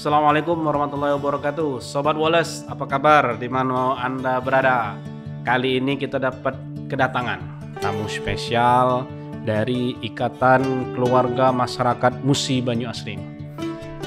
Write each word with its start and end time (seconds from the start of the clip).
Assalamualaikum 0.00 0.64
warahmatullahi 0.64 1.12
wabarakatuh 1.20 1.76
Sobat 1.84 2.16
Wallace, 2.16 2.64
apa 2.72 2.88
kabar? 2.88 3.36
Di 3.36 3.52
mana 3.52 4.00
Anda 4.00 4.40
berada? 4.40 4.96
Kali 5.44 5.76
ini 5.76 6.00
kita 6.00 6.16
dapat 6.16 6.56
kedatangan 6.88 7.36
tamu 7.84 8.08
spesial 8.08 9.04
dari 9.44 10.00
Ikatan 10.00 10.96
Keluarga 10.96 11.52
Masyarakat 11.52 12.16
Musi 12.24 12.64
Banyu 12.64 12.88
Asring 12.88 13.20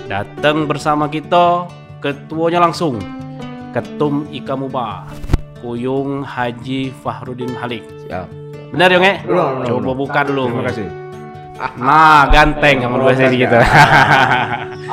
Datang 0.09 0.65
bersama 0.65 1.05
kita 1.05 1.69
ketuanya 2.01 2.65
langsung 2.65 2.97
Ketum 3.77 4.25
Ika 4.33 4.57
Muba 4.57 5.05
Kuyung 5.61 6.25
Haji 6.25 6.89
Fahrudin 7.05 7.53
Halik 7.53 7.85
Siap. 8.09 8.25
Benar? 8.73 8.97
Belum, 8.97 9.61
belum, 9.61 9.61
Coba 9.69 9.91
buka 9.93 10.19
dulu 10.25 10.49
Terima 10.49 10.65
kasih. 10.73 11.02
Nah 11.83 12.27
ganteng 12.33 12.81
yang 12.81 12.91
menurut 12.93 13.13
saya 13.13 13.29
gitu 13.29 13.53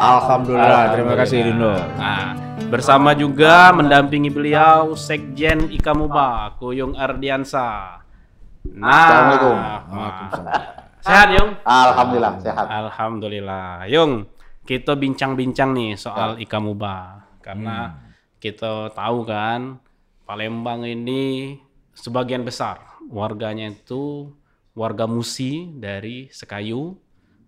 Alhamdulillah, 0.00 0.96
terima 0.96 1.12
kasih 1.12 1.44
Dindo. 1.44 1.76
Nah, 2.00 2.32
bersama 2.72 3.12
juga 3.12 3.68
mendampingi 3.68 4.32
beliau 4.32 4.96
Sekjen 4.96 5.68
Ika 5.68 5.92
Muba, 5.92 6.56
Kuyung 6.56 6.96
Ardiansa. 6.96 8.00
Nah, 8.64 8.88
Assalamualaikum. 8.88 9.56
Waalaikumsalam. 9.92 10.62
Sehat, 11.00 11.28
Yung? 11.36 11.50
Alhamdulillah 11.64 12.32
sehat. 12.40 12.66
Alhamdulillah. 12.68 13.68
Yung, 13.92 14.24
kita 14.64 14.96
bincang-bincang 14.96 15.76
nih 15.76 16.00
soal 16.00 16.40
Ika 16.40 16.58
Muba. 16.60 17.28
Karena 17.44 18.00
kita 18.40 18.88
tahu 18.96 19.28
kan, 19.28 19.80
Palembang 20.24 20.86
ini 20.86 21.58
sebagian 21.92 22.46
besar 22.46 22.78
warganya 23.10 23.68
itu 23.68 24.30
warga 24.74 25.04
Musi 25.06 25.70
dari 25.74 26.30
Sekayu, 26.30 26.94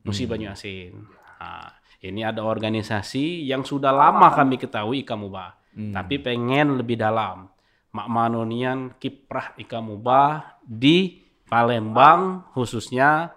Musi 0.02 0.24
Banyu 0.26 0.50
Asin. 0.50 1.06
Nah, 1.38 1.70
ini 2.02 2.26
ada 2.26 2.42
organisasi 2.42 3.46
yang 3.46 3.62
sudah 3.62 3.94
lama 3.94 4.30
kami 4.34 4.58
ketahui 4.58 5.06
Ika 5.06 5.14
Muba, 5.14 5.54
tapi 5.72 6.18
pengen 6.18 6.78
lebih 6.78 6.98
dalam. 6.98 7.50
Mak 7.92 8.08
Manonian 8.08 8.96
kiprah 8.96 9.52
Ika 9.60 9.84
Muba 9.84 10.56
di 10.64 11.20
Palembang 11.44 12.48
khususnya 12.56 13.28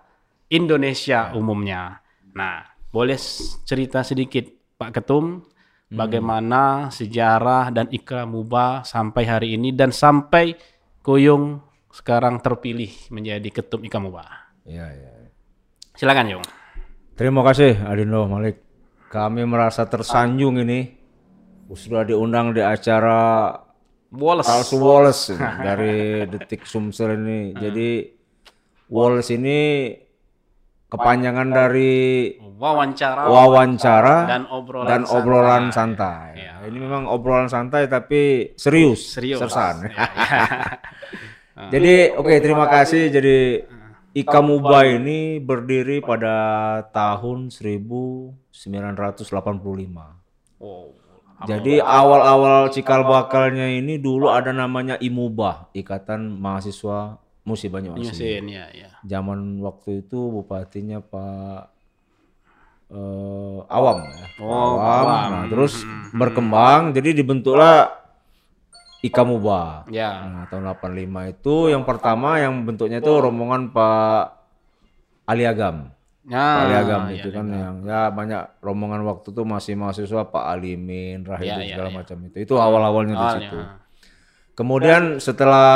Indonesia 0.47 1.35
umumnya. 1.35 1.99
Nah, 2.31 2.63
boleh 2.87 3.19
cerita 3.67 3.99
sedikit 4.07 4.47
Pak 4.79 4.95
Ketum 4.95 5.43
bagaimana 5.91 6.87
sejarah 6.87 7.67
dan 7.75 7.91
Ika 7.91 8.23
Muba 8.23 8.87
sampai 8.87 9.23
hari 9.27 9.59
ini 9.59 9.75
dan 9.75 9.91
sampai 9.91 10.55
Kuyung 11.03 11.61
sekarang 11.95 12.43
terpilih 12.43 12.91
menjadi 13.07 13.47
Ketum 13.47 13.87
Ika 13.87 14.03
Muba. 14.03 14.51
Iya, 14.67 14.83
iya. 14.91 15.11
Silakan 15.95 16.27
Yung. 16.35 16.45
Terima 17.15 17.39
kasih 17.47 17.79
Adindo 17.87 18.27
Malik. 18.27 18.59
Kami 19.07 19.47
merasa 19.47 19.87
tersanjung 19.87 20.59
ini 20.59 20.91
sudah 21.71 22.03
diundang 22.03 22.51
di 22.51 22.59
acara 22.59 23.47
Wallace. 24.11 24.51
Palsu 24.51 24.75
Wallace 24.75 25.31
ini, 25.31 25.39
dari 25.63 25.95
Detik 26.27 26.67
Sumsel 26.67 27.15
ini. 27.15 27.55
Jadi 27.55 27.89
Wallace 28.91 29.31
ini 29.31 29.59
kepanjangan 30.91 31.47
dari 31.47 31.95
Wawancara 32.55 33.27
wawancara 33.27 34.15
dan 34.31 34.43
obrolan 34.47 34.87
dan 34.87 35.01
santai. 35.03 35.15
obrolan 35.19 35.63
santai. 35.71 36.27
Iya. 36.39 36.53
Ini 36.67 36.77
memang 36.79 37.03
obrolan 37.07 37.47
santai 37.47 37.87
tapi 37.87 38.51
serius, 38.59 39.15
serius. 39.15 39.39
sersan. 39.39 39.87
Ya, 39.87 39.95
ya. 39.95 40.03
Jadi 41.55 42.11
oke 42.11 42.35
terima 42.43 42.67
kasih. 42.67 43.07
Jadi 43.07 43.63
Ika 44.15 44.39
Muba 44.39 44.87
ini 44.87 45.39
berdiri 45.43 45.99
pada 45.99 46.35
tahun 46.91 47.51
1985. 47.51 48.51
Wow. 50.59 50.87
Jadi 51.43 51.83
awal-awal 51.83 52.71
cikal 52.71 53.03
bakalnya 53.03 53.67
ini 53.67 53.99
dulu 53.99 54.31
ada 54.31 54.55
namanya 54.55 54.95
IMUBA, 55.03 55.67
Ikatan 55.75 56.31
Mahasiswa 56.39 57.19
Musi 57.43 57.67
Banyu 57.67 57.91
Asin. 57.91 58.07
Nyusin 58.07 58.45
ya, 58.47 58.65
ya. 58.71 58.89
Zaman 59.03 59.59
waktu 59.59 60.07
itu 60.07 60.31
bupatinya 60.31 61.03
Pak 61.03 61.61
eh, 62.95 63.59
Awam 63.67 63.97
ya. 64.15 64.25
Oh, 64.39 64.79
Awam. 64.79 64.79
Awam. 64.79 65.27
Nah, 65.27 65.45
terus 65.51 65.83
berkembang 66.15 66.95
jadi 66.95 67.11
dibentuklah 67.11 68.04
Ika 69.05 69.21
Muba. 69.21 69.85
Ya. 69.93 70.25
Nah, 70.25 70.43
tahun 70.49 70.65
85 70.73 71.33
itu 71.37 71.55
yang 71.69 71.85
pertama 71.85 72.41
yang 72.41 72.65
bentuknya 72.65 72.97
itu 72.97 73.13
rombongan 73.13 73.69
Pak 73.69 74.21
Ali 75.29 75.45
Agam. 75.45 75.93
Nah, 76.25 76.57
Pak 76.57 76.63
Ali 76.65 76.73
Agam 76.73 77.01
ya, 77.05 77.13
itu 77.21 77.29
kan 77.29 77.45
yang 77.53 77.75
ya 77.85 78.09
banyak 78.09 78.41
rombongan 78.65 79.05
waktu 79.05 79.29
itu 79.29 79.41
masih 79.45 79.73
mahasiswa 79.77 80.25
Pak 80.25 80.45
Alimin, 80.57 81.21
Rahidin 81.21 81.61
Ya, 81.61 81.65
ya, 81.69 81.73
segala 81.77 81.89
ya. 81.93 81.95
macam 82.01 82.17
itu. 82.25 82.35
Itu 82.41 82.53
awal-awalnya 82.57 83.13
di 83.13 83.21
awalnya. 83.21 83.39
situ. 83.45 83.59
Kemudian 84.55 85.01
setelah 85.21 85.69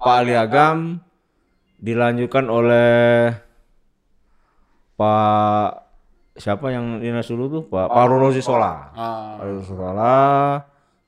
Pak 0.00 0.16
Ali 0.24 0.32
Agam 0.32 1.02
dilanjutkan 1.82 2.46
oleh 2.48 3.34
Pak 4.96 5.68
siapa 6.38 6.72
yang 6.72 7.02
dinas 7.02 7.28
dulu 7.28 7.44
tuh 7.50 7.62
Pak 7.68 7.90
Pak 7.90 8.04
Rozi 8.08 8.40
Sola. 8.40 8.94
Ah, 8.94 9.36
Pak 9.36 9.44
Rozi 9.44 9.64
Sola, 9.68 10.14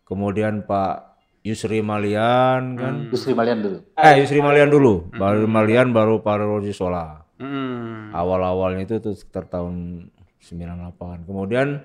kemudian 0.04 0.66
Pak 0.66 1.13
Yusri 1.44 1.84
Malian 1.84 2.72
kan. 2.75 2.94
Yusri 3.12 3.37
Malian 3.37 3.60
dulu. 3.60 3.78
Eh 3.94 4.16
Yusri 4.19 4.41
Malian 4.41 4.72
dulu, 4.72 5.12
baru 5.12 5.44
Malian 5.44 5.93
baru 5.93 6.19
Pak 6.19 6.41
Rozi 6.41 6.72
Sola. 6.72 7.21
mm, 7.37 8.16
Awal-awalnya 8.16 8.82
itu 8.82 8.97
tuh 8.99 9.12
sekitar 9.12 9.44
tahun 9.47 10.09
98. 10.41 11.28
Kemudian 11.28 11.84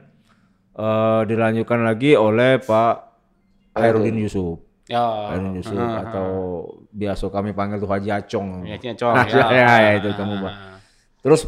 eh, 0.73 1.21
dilanjutkan 1.25 1.83
lagi 1.83 2.15
oleh 2.15 2.55
Pak 2.57 2.95
Hairudin 3.75 4.15
Yusuf. 4.17 4.63
ya, 4.87 5.35
Hairudin 5.35 5.59
Yusuf 5.59 5.75
atau 5.75 6.27
biasa 6.89 7.27
kami 7.27 7.51
panggil 7.51 7.77
tuh 7.77 7.89
Haji 7.89 8.09
Acong. 8.09 8.63
ya, 8.63 8.79
ya, 8.79 8.93
Cong, 8.95 9.11
Nah, 9.13 9.27
ya. 9.35 9.43
ya, 9.51 9.67
ya, 9.77 9.91
itu 9.99 10.07
kamu, 10.09 10.39
Pak. 10.39 10.53
Terus 11.19 11.41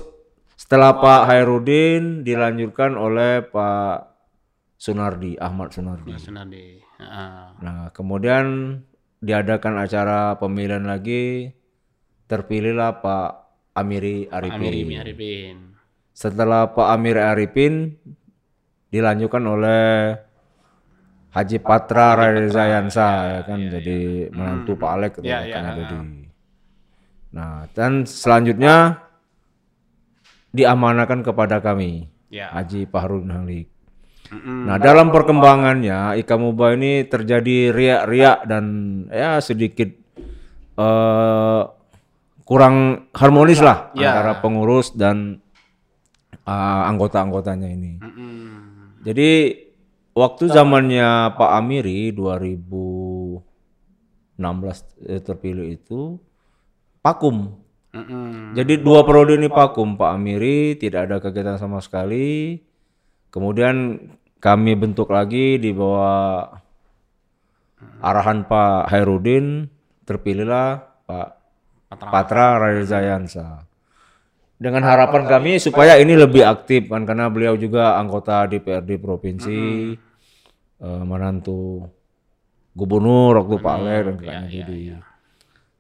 setelah 0.54 1.00
Pak 1.00 1.22
Hairudin 1.26 2.22
dilanjutkan 2.22 2.94
oleh 2.94 3.40
Pak 3.42 4.12
Sunardi, 4.76 5.38
Ahmad 5.38 5.72
Sunardi. 5.72 6.12
Sunardi. 6.18 6.81
Ah, 7.02 7.48
Nah, 7.62 7.82
kemudian 7.94 8.78
diadakan 9.22 9.78
acara 9.78 10.38
pemilihan 10.38 10.82
lagi, 10.86 11.54
terpilihlah 12.26 13.02
Pak 13.02 13.30
Amiri 13.78 14.26
Arifin. 14.30 14.58
Amiri 14.58 14.82
Mi 14.86 14.96
Arifin. 14.98 15.58
Setelah 16.12 16.70
Pak 16.74 16.88
Amiri 16.90 17.22
Arifin 17.22 17.96
dilanjutkan 18.92 19.44
oleh 19.48 20.16
Haji 21.32 21.58
Patra 21.64 22.20
Reza 22.20 22.68
Yansa 22.68 23.10
ya 23.24 23.40
kan 23.48 23.60
jadi 23.64 24.28
menantu 24.36 24.76
Pak 24.76 24.90
Alek 25.00 25.14
Ya, 25.24 25.40
kan 25.48 25.64
ya, 25.64 25.72
ada 25.72 25.84
di. 25.88 25.98
Nah, 27.32 27.56
dan 27.72 28.04
selanjutnya 28.04 29.00
diamanakan 30.52 31.24
kepada 31.24 31.64
kami 31.64 32.12
Ya. 32.32 32.48
Haji 32.52 32.88
Fahrudin 32.88 33.32
Halik. 33.32 33.68
Nah, 34.32 34.80
dalam 34.80 35.12
perkembangannya 35.12 36.16
Ika 36.16 36.40
Muba 36.40 36.72
ini 36.72 37.04
terjadi 37.04 37.76
riak-riak 37.76 38.48
dan 38.48 38.66
ya 39.12 39.44
sedikit 39.44 39.92
eh 40.80 41.62
kurang 42.48 43.08
harmonis 43.12 43.60
lah 43.60 43.92
Ya. 43.92 44.16
antara 44.16 44.40
pengurus 44.40 44.96
dan 44.96 45.44
eh, 46.48 46.82
anggota-anggotanya 46.88 47.68
ini. 47.68 48.00
Jadi 49.04 49.30
waktu 50.16 50.44
zamannya 50.48 51.36
Pak 51.36 51.52
Amiri 51.52 52.16
2016 52.16 53.40
eh, 55.08 55.20
terpilih 55.20 55.76
itu 55.76 56.16
vakum. 57.04 57.60
Mm-mm. 57.92 58.56
Jadi 58.56 58.80
dua 58.80 59.04
periode 59.04 59.36
ini 59.36 59.52
vakum 59.52 60.00
Pak 60.00 60.12
Amiri 60.16 60.80
tidak 60.80 61.12
ada 61.12 61.20
kegiatan 61.20 61.60
sama 61.60 61.84
sekali. 61.84 62.64
Kemudian 63.32 64.08
kami 64.42 64.74
bentuk 64.74 65.14
lagi 65.14 65.62
di 65.62 65.70
bawah 65.70 66.50
arahan 68.02 68.50
Pak 68.50 68.90
Hairudin 68.90 69.70
terpilihlah 70.04 70.82
Pak 71.06 71.30
Patra. 71.94 72.10
Patra 72.10 72.46
Reza 72.58 73.00
Yansa. 73.06 73.48
Dengan 74.62 74.86
harapan 74.86 75.26
kami 75.26 75.58
supaya 75.58 75.98
ini 75.98 76.14
lebih 76.18 76.46
aktif 76.46 76.90
kan 76.90 77.06
karena 77.06 77.30
beliau 77.30 77.58
juga 77.58 77.98
anggota 77.98 78.46
DPRD 78.46 79.02
provinsi 79.02 79.62
eh, 80.82 81.04
menantu 81.06 81.86
gubernur 82.74 83.42
waktu 83.42 83.56
Pak 83.58 83.74
Ale 83.78 83.96
dan 84.06 84.16
iya, 84.22 84.42
Didi. 84.46 84.78
iya. 84.90 84.98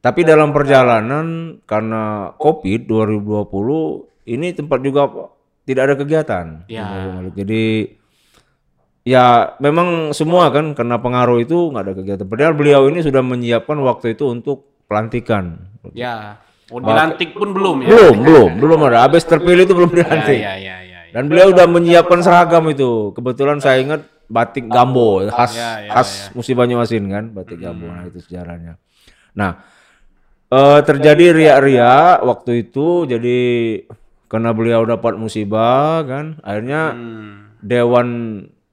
Tapi 0.02 0.26
dalam 0.26 0.50
perjalanan 0.50 1.58
karena 1.70 2.34
Covid 2.42 2.90
2020 2.90 4.34
ini 4.34 4.48
tempat 4.54 4.80
juga 4.82 5.30
tidak 5.62 5.84
ada 5.86 5.96
kegiatan. 6.02 6.46
Ya. 6.66 7.22
Jadi 7.38 8.01
ya 9.02 9.58
memang 9.58 10.14
semua 10.14 10.54
kan 10.54 10.78
karena 10.78 11.02
pengaruh 11.02 11.42
itu 11.42 11.70
nggak 11.74 11.84
ada 11.84 11.94
kegiatan. 11.98 12.28
Padahal 12.28 12.54
beliau 12.54 12.86
ini 12.88 13.02
sudah 13.02 13.22
menyiapkan 13.22 13.78
waktu 13.82 14.14
itu 14.14 14.30
untuk 14.30 14.66
pelantikan. 14.86 15.58
Ya. 15.94 16.38
Oh, 16.72 16.80
dilantik 16.80 17.36
pun 17.36 17.52
belum 17.52 17.84
ya? 17.84 17.88
Belum, 17.92 18.16
belum, 18.24 18.50
belum 18.64 18.80
ada. 18.88 19.04
Habis 19.04 19.28
terpilih 19.28 19.68
itu 19.68 19.76
belum 19.76 19.92
Ya, 19.92 19.98
dilantik. 20.08 20.40
ya, 20.40 20.54
ya, 20.56 20.78
ya, 20.80 21.00
ya. 21.04 21.12
Dan 21.12 21.28
beliau 21.28 21.52
udah 21.52 21.68
menyiapkan 21.68 22.24
seragam 22.24 22.64
itu. 22.72 23.12
Kebetulan 23.12 23.60
saya 23.60 23.84
ingat 23.84 24.08
batik 24.32 24.72
gambo 24.72 25.20
khas 25.28 25.52
Ya, 25.60 25.84
ya, 25.84 25.92
khas 25.92 26.32
Musi 26.32 26.56
Banyuasin 26.56 27.12
kan 27.12 27.36
batik 27.36 27.60
gambo. 27.60 27.92
Nah 27.92 28.08
itu 28.08 28.24
sejarahnya. 28.24 28.80
Nah 29.36 29.60
eh, 30.48 30.80
terjadi 30.88 31.36
riak-riak 31.36 32.24
waktu 32.24 32.64
itu 32.64 33.04
jadi 33.04 33.40
karena 34.32 34.56
beliau 34.56 34.88
dapat 34.88 35.20
musibah 35.20 36.08
kan 36.08 36.40
akhirnya 36.40 36.96
Hmm. 36.96 37.60
dewan 37.60 38.08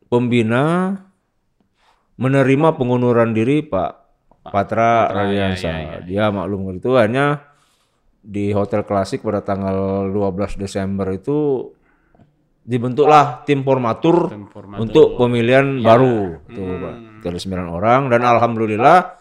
pembina 0.09 0.97
menerima 2.19 2.69
pengunduran 2.75 3.31
diri 3.31 3.63
Pak 3.63 3.91
Patra 4.43 5.07
Radiansa. 5.07 6.03
Dia 6.03 6.33
maklum 6.33 6.73
itu 6.75 6.97
akhirnya 6.97 7.45
di 8.19 8.51
Hotel 8.51 8.83
Klasik 8.83 9.23
pada 9.23 9.41
tanggal 9.41 10.09
12 10.11 10.59
Desember 10.59 11.07
itu 11.13 11.71
dibentuklah 12.65 13.45
tim 13.45 13.65
formatur 13.65 14.29
Tim 14.29 14.45
formatur. 14.45 14.81
untuk 14.83 15.07
pemilihan 15.17 15.81
baru 15.81 16.43
tuh 16.45 16.69
Pak. 16.79 16.95
Dari 17.19 17.39
9 17.39 17.67
orang 17.69 18.01
dan 18.09 18.23
alhamdulillah 18.23 19.17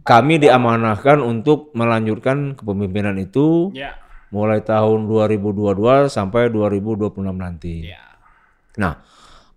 kami 0.00 0.38
diamanahkan 0.38 1.18
untuk 1.18 1.74
melanjutkan 1.74 2.54
kepemimpinan 2.54 3.18
itu 3.18 3.74
Ya. 3.74 3.98
mulai 4.30 4.62
tahun 4.62 5.06
2022 5.06 6.06
sampai 6.06 6.48
2026 6.48 7.10
nanti. 7.34 7.90
Ya. 7.90 8.02
Nah, 8.76 9.02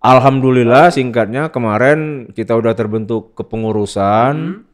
alhamdulillah 0.00 0.92
singkatnya 0.92 1.52
kemarin 1.52 2.32
kita 2.32 2.56
udah 2.56 2.72
terbentuk 2.72 3.36
kepengurusan 3.36 4.64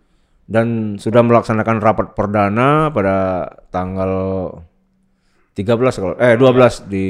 dan 0.46 0.94
sudah 0.96 1.22
melaksanakan 1.26 1.82
rapat 1.82 2.06
perdana 2.14 2.88
pada 2.94 3.50
tanggal 3.74 4.12
13 5.58 5.98
kalau 5.98 6.14
eh 6.22 6.38
12 6.38 6.86
di 6.86 7.06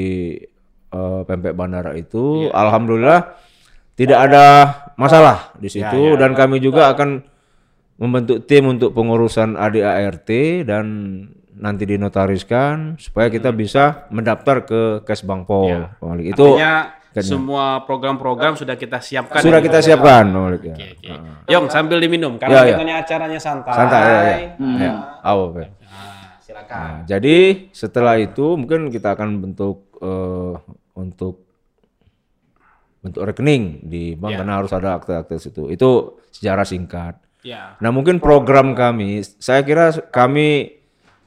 eh, 0.89 1.21
Pempek 1.23 1.53
Bandara 1.53 1.93
itu. 1.93 2.49
Alhamdulillah 2.49 3.37
tidak 3.97 4.19
ada 4.29 4.45
masalah 4.97 5.53
di 5.57 5.69
situ 5.69 6.17
dan 6.17 6.33
kami 6.33 6.61
juga 6.61 6.93
akan 6.93 7.21
membentuk 7.97 8.45
tim 8.45 8.69
untuk 8.69 8.93
pengurusan 8.93 9.57
ADART 9.57 10.29
dan 10.65 10.85
nanti 11.57 11.89
dinotariskan 11.89 13.01
supaya 13.01 13.33
kita 13.33 13.49
bisa 13.49 14.05
mendaftar 14.13 14.61
ke 14.65 14.81
Kesbangpol. 15.01 15.97
Malik. 16.05 16.37
Itu 16.37 16.57
Artinya 16.57 16.73
semua 17.25 17.65
program-program 17.87 18.53
sudah 18.57 18.75
kita 18.75 18.99
siapkan. 18.99 19.39
sudah 19.39 19.61
ya? 19.61 19.65
kita 19.65 19.79
siapkan, 19.81 20.25
Pak 20.27 20.37
Malik, 20.37 20.61
ya. 20.67 20.75
Oke, 20.75 20.87
oke. 20.97 21.11
Yong 21.49 21.65
sambil 21.71 21.97
diminum 21.97 22.35
karena 22.35 22.67
Ya, 22.67 22.77
ya. 22.77 22.95
acaranya 23.01 23.39
santai. 23.39 23.73
Santai 23.73 24.01
ya, 24.01 24.19
ya. 24.21 24.37
Ya, 24.77 24.93
awo, 25.23 25.55
Pak. 25.55 25.67
Nah, 25.81 26.29
silakan. 26.43 26.77
Nah, 26.77 26.97
jadi 27.07 27.37
setelah 27.71 28.15
itu 28.19 28.57
mungkin 28.57 28.91
kita 28.91 29.15
akan 29.17 29.29
bentuk 29.41 29.87
eh, 30.01 30.53
untuk 30.97 31.47
bentuk 33.01 33.23
rekening 33.23 33.87
di 33.87 34.17
bank 34.17 34.41
karena 34.41 34.53
harus 34.59 34.73
ada 34.73 34.97
akte-akte 34.99 35.39
situ. 35.39 35.69
Itu 35.71 36.19
sejarah 36.33 36.65
singkat. 36.67 37.15
Ya. 37.45 37.79
Nah 37.79 37.93
mungkin 37.93 38.19
program 38.19 38.75
kami, 38.75 39.23
saya 39.39 39.63
kira 39.63 39.93
kami 40.11 40.75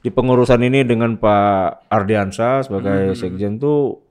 di 0.01 0.09
pengurusan 0.13 0.61
ini 0.61 0.85
dengan 0.85 1.17
Pak 1.17 1.89
Ardiansa 1.89 2.61
sebagai 2.65 3.17
sekjen 3.17 3.57
tuh 3.57 4.01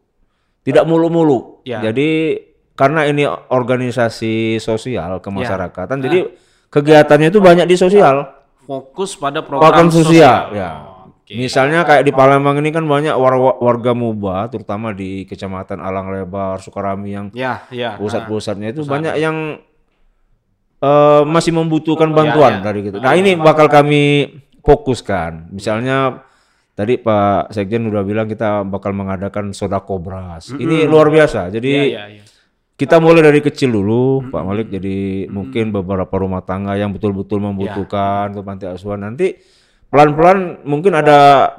tidak 0.63 0.85
mulu-mulu. 0.85 1.63
Ya. 1.63 1.81
Jadi 1.81 2.41
karena 2.75 3.05
ini 3.05 3.25
organisasi 3.29 4.57
sosial 4.57 5.21
kemasyarakatan, 5.21 6.01
jadi 6.01 6.33
kegiatannya 6.69 7.29
itu 7.29 7.39
banyak 7.39 7.67
di 7.67 7.77
sosial. 7.77 8.25
Fokus 8.61 9.15
pada 9.15 9.43
program, 9.43 9.67
Program 9.67 9.89
sosial. 9.91 10.07
sosial. 10.07 10.41
Ya. 10.55 10.71
Oke. 11.03 11.33
Misalnya 11.33 11.83
kayak 11.83 12.03
di 12.03 12.11
Palembang 12.11 12.59
ini 12.59 12.71
kan 12.71 12.85
banyak 12.85 13.13
war- 13.13 13.59
warga 13.59 13.93
muba, 13.93 14.47
terutama 14.47 14.91
di 14.91 15.23
kecamatan 15.25 15.79
Alang 15.79 16.09
Lebar, 16.09 16.59
Sukarami 16.59 17.11
yang 17.11 17.27
Ya, 17.31 17.67
ya. 17.69 17.99
pusat-pusatnya 17.99 18.71
itu 18.71 18.83
banyak 18.83 19.15
yang 19.17 19.59
eh, 20.81 21.23
masih 21.25 21.53
membutuhkan 21.53 22.09
Ya, 22.09 22.17
bantuan 22.17 22.53
dari 22.63 22.81
gitu. 22.83 22.99
Nah 22.99 23.13
ini 23.13 23.37
bakal 23.37 23.69
kami 23.69 24.33
fokuskan. 24.61 25.53
Misalnya 25.53 26.25
tadi 26.81 26.97
Pak 26.97 27.53
Sekjen 27.53 27.85
udah 27.85 28.01
bilang 28.01 28.25
kita 28.25 28.65
bakal 28.65 28.97
mengadakan 28.97 29.53
soda 29.53 29.85
kobras. 29.85 30.49
Ini 30.49 30.89
luar 30.89 31.13
biasa. 31.13 31.53
Jadi 31.53 31.73
Ya, 31.93 32.09
ya, 32.09 32.17
ya. 32.17 32.23
kita 32.75 32.97
mulai 32.97 33.21
dari 33.21 33.45
kecil 33.45 33.69
dulu, 33.69 34.33
Pak 34.33 34.41
Malik. 34.41 34.73
Jadi 34.73 35.29
mungkin 35.29 35.69
beberapa 35.69 36.17
rumah 36.17 36.41
tangga 36.41 36.73
yang 36.75 36.89
betul-betul 36.91 37.45
membutuhkan 37.45 38.33
untuk 38.33 38.49
panti 38.49 38.65
asuhan 38.65 39.05
nanti 39.05 39.37
pelan-pelan 39.93 40.65
mungkin 40.65 40.97
ada 40.97 41.51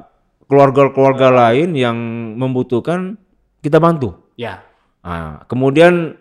keluarga-keluarga 0.50 1.30
lain 1.30 1.78
yang 1.78 1.96
membutuhkan 2.36 3.16
kita 3.62 3.78
bantu. 3.78 4.18
Ya. 4.36 4.66
Nah, 5.06 5.46
kemudian 5.46 6.18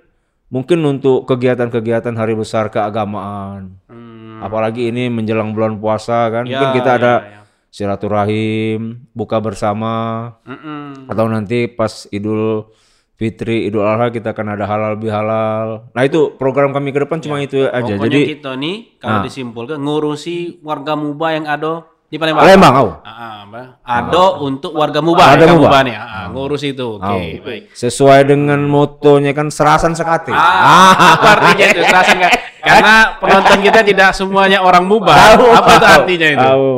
mungkin 0.50 0.82
untuk 0.84 1.24
kegiatan-kegiatan 1.24 2.14
hari 2.14 2.34
besar 2.36 2.68
keagamaan, 2.68 3.80
Hmm. 3.88 4.38
apalagi 4.42 4.90
ini 4.90 5.08
menjelang 5.08 5.50
bulan 5.50 5.78
puasa 5.78 6.26
kan, 6.28 6.44
Ya, 6.44 6.58
mungkin 6.58 6.68
kita 6.76 6.90
ya, 6.90 6.98
ada 6.98 7.12
ya. 7.22 7.39
Silaturahim, 7.70 9.06
buka 9.14 9.38
bersama, 9.38 9.94
Mm-mm. 10.42 11.06
atau 11.06 11.24
nanti 11.30 11.70
pas 11.70 12.10
Idul 12.10 12.66
Fitri, 13.14 13.68
Idul 13.68 13.84
Adha 13.84 14.08
kita 14.10 14.32
akan 14.32 14.56
ada 14.58 14.64
halal 14.64 14.94
bihalal. 14.96 15.92
Nah 15.92 16.02
itu 16.02 16.34
program 16.34 16.72
kami 16.72 16.90
ke 16.90 17.04
depan 17.04 17.20
cuma 17.20 17.38
itu 17.38 17.68
aja. 17.68 17.94
Pokoknya 17.94 18.10
Jadi 18.10 18.20
kita 18.32 18.50
nih 18.56 18.76
kalau 18.96 19.18
disimpulkan 19.22 19.78
ngurusi 19.78 20.64
warga 20.64 20.96
muba 20.96 21.36
yang 21.36 21.44
ada 21.44 21.84
di 22.10 22.18
Palembang. 22.18 22.42
Palembang, 22.42 22.74
au. 22.74 22.88
Ah, 23.06 23.06
ah, 23.06 23.34
apa? 23.46 23.62
Ado 23.86 24.42
untuk 24.42 24.74
warga 24.74 24.98
muba, 24.98 25.30
Ada 25.30 25.46
ya, 25.46 25.54
muba. 25.54 25.78
nih. 25.86 25.94
Ah, 25.94 26.08
ah, 26.10 26.24
ngurus 26.34 26.66
itu. 26.66 26.98
Oke, 26.98 27.06
Au. 27.06 27.44
baik. 27.46 27.62
Sesuai 27.70 28.26
dengan 28.26 28.58
motonya 28.66 29.30
kan 29.30 29.46
serasan 29.46 29.94
sekati. 29.94 30.34
Ah, 30.34 31.14
artinya 31.38 31.70
itu? 31.70 31.86
Serasan 31.86 32.16
nggak? 32.18 32.34
Karena 32.70 32.96
penonton 33.18 33.58
kita 33.66 33.80
tidak 33.82 34.10
semuanya 34.14 34.58
orang 34.62 34.84
muba. 34.86 35.12
apa 35.58 35.70
itu 35.76 35.86
artinya 35.86 36.28
itu? 36.30 36.46
Tahu. 36.46 36.70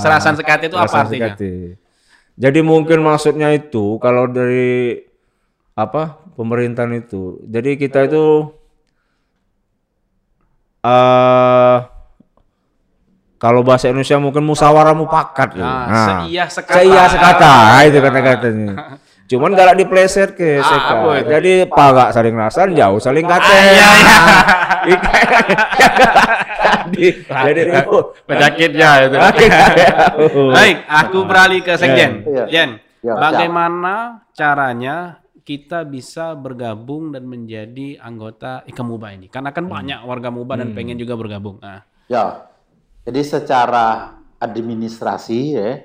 Serasan 0.00 0.34
sekati 0.40 0.64
itu 0.72 0.76
apa 0.76 0.88
Serasan 0.88 1.04
artinya? 1.04 1.28
sekati. 1.36 1.54
Jadi 2.34 2.60
mungkin 2.66 2.98
maksudnya 3.04 3.48
itu 3.54 4.00
kalau 4.02 4.26
dari 4.26 4.98
apa 5.76 6.18
pemerintahan 6.34 6.96
itu. 6.98 7.38
Jadi 7.46 7.78
kita 7.78 8.10
itu 8.10 8.50
eh 10.84 11.78
kalau 13.44 13.60
bahasa 13.60 13.92
Indonesia 13.92 14.16
mungkin 14.16 14.40
musyawarah 14.48 14.96
mufakat 14.96 15.60
ya. 15.60 15.64
Nah, 15.68 16.06
seiyah 16.24 16.48
sekata. 16.48 16.76
Seiyah 16.80 17.06
sekata 17.12 17.52
itu 17.84 17.98
kata-katanya. 18.00 18.72
Cuman 19.24 19.56
galak 19.56 19.74
dipleset 19.74 20.36
ke 20.36 20.60
Ah, 20.60 20.62
seka. 20.62 20.92
apa 20.94 21.10
itu? 21.16 21.28
Jadi 21.32 21.52
pagak 21.66 22.12
saling 22.12 22.36
rasan 22.36 22.76
jauh 22.76 23.00
saling 23.00 23.24
kate. 23.24 23.48
iya, 23.48 23.88
iya. 23.96 24.18
jadi 26.84 27.08
jadi 27.24 27.62
ribut. 27.66 28.04
Penyakitnya 28.24 28.88
itu. 29.02 29.16
Baik, 30.56 30.76
aku 30.84 31.18
beralih 31.24 31.60
ke 31.60 31.72
Sekjen. 31.74 32.24
Iya. 32.24 32.44
Jen, 32.46 32.70
Ya, 33.00 33.16
bagaimana 33.16 34.24
caranya 34.32 35.20
kita 35.40 35.84
bisa 35.84 36.32
bergabung 36.32 37.12
dan 37.12 37.24
menjadi 37.24 38.00
anggota 38.00 38.64
Ikamuba 38.64 39.12
ini? 39.12 39.28
Karena 39.28 39.52
kan 39.52 39.68
banyak 39.68 40.00
warga 40.02 40.28
Muba 40.28 40.56
dan 40.56 40.72
pengen 40.72 40.96
juga 40.96 41.12
bergabung. 41.12 41.60
Nah, 41.60 41.84
Ya, 42.04 42.48
jadi 43.02 43.20
secara 43.20 44.16
administrasi 44.36 45.40
ya 45.52 45.84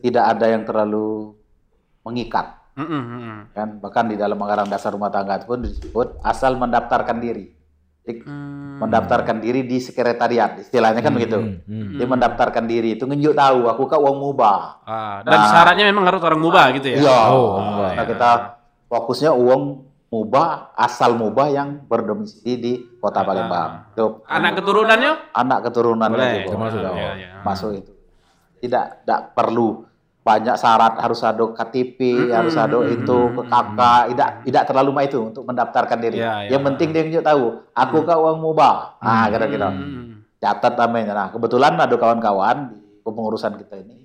tidak 0.00 0.24
ada 0.28 0.46
yang 0.48 0.62
terlalu 0.62 1.37
mengikat 2.08 2.56
mm, 2.72 2.80
mm, 2.80 2.88
mm, 2.88 3.20
mm. 3.20 3.38
kan 3.52 3.68
bahkan 3.78 4.04
di 4.06 4.16
dalam 4.16 4.34
anggaran 4.36 4.66
dasar 4.66 4.90
rumah 4.90 5.08
tangga 5.08 5.36
pun 5.40 5.60
disebut 5.60 6.16
asal 6.22 6.56
mendaftarkan 6.56 7.18
diri 7.18 7.52
Jadi, 8.00 8.24
Hmm. 8.24 8.80
mendaftarkan 8.80 9.36
diri 9.36 9.68
di 9.68 9.76
sekretariat 9.78 10.56
istilahnya 10.58 11.04
kan 11.04 11.12
begitu 11.12 11.60
Hmm. 11.60 11.92
dia 11.92 12.08
mendaftarkan 12.08 12.64
diri 12.64 12.96
itu 12.96 13.04
nunjuk 13.04 13.36
tahu 13.36 13.68
aku 13.68 13.84
kak 13.84 14.00
uang 14.00 14.16
mubah 14.18 14.80
Ah, 14.82 15.20
dan 15.20 15.44
syaratnya 15.44 15.84
memang 15.84 16.08
harus 16.08 16.24
orang 16.24 16.40
Muba 16.40 16.72
gitu 16.72 16.88
ya? 16.88 16.96
iya 16.98 17.18
Oh, 17.28 17.60
nah 17.92 18.08
kita 18.08 18.30
fokusnya 18.88 19.28
uang 19.28 19.84
mubah 20.08 20.72
asal 20.72 21.20
mubah 21.20 21.52
yang 21.52 21.84
berdomisili 21.84 22.54
di 22.56 22.72
kota 22.96 23.20
Palembang 23.20 23.92
itu 23.92 24.24
Anak 24.24 24.56
keturunannya? 24.56 25.12
anak 25.36 25.58
keturunan 25.68 26.08
Boleh. 26.08 26.32
juga 26.40 26.48
Termasuk, 26.48 26.80
Ya, 26.80 26.90
ya, 26.96 27.12
ya. 27.12 27.28
masuk 27.44 27.70
itu 27.76 27.92
tidak 28.58 29.04
tidak 29.04 29.20
perlu 29.36 29.84
banyak 30.28 30.56
syarat 30.60 31.00
harus 31.00 31.24
ada 31.24 31.40
KTP 31.40 32.28
harus 32.28 32.52
ada 32.60 32.84
itu 32.84 33.32
ke 33.32 33.42
kakak 33.48 34.02
tidak 34.12 34.28
tidak 34.44 34.62
terlalu 34.68 34.90
mah 34.92 35.04
itu 35.08 35.18
untuk 35.24 35.48
mendaftarkan 35.48 35.98
diri. 36.04 36.20
Ya, 36.20 36.44
ya. 36.44 36.52
yang 36.52 36.62
penting 36.68 36.92
dia 36.92 37.00
nunjuk 37.08 37.24
tahu 37.24 37.64
aku 37.72 37.96
kak 38.04 38.18
uang 38.20 38.36
mubah. 38.44 39.00
Nah 39.00 39.24
kira-kira. 39.32 39.72
Hmm. 39.72 40.20
catat 40.38 40.76
namanya. 40.76 41.16
Nah 41.16 41.28
kebetulan 41.32 41.80
ada 41.80 41.96
kawan-kawan 41.96 42.76
di 42.76 42.78
kepengurusan 43.00 43.56
kita 43.56 43.80
ini. 43.80 44.04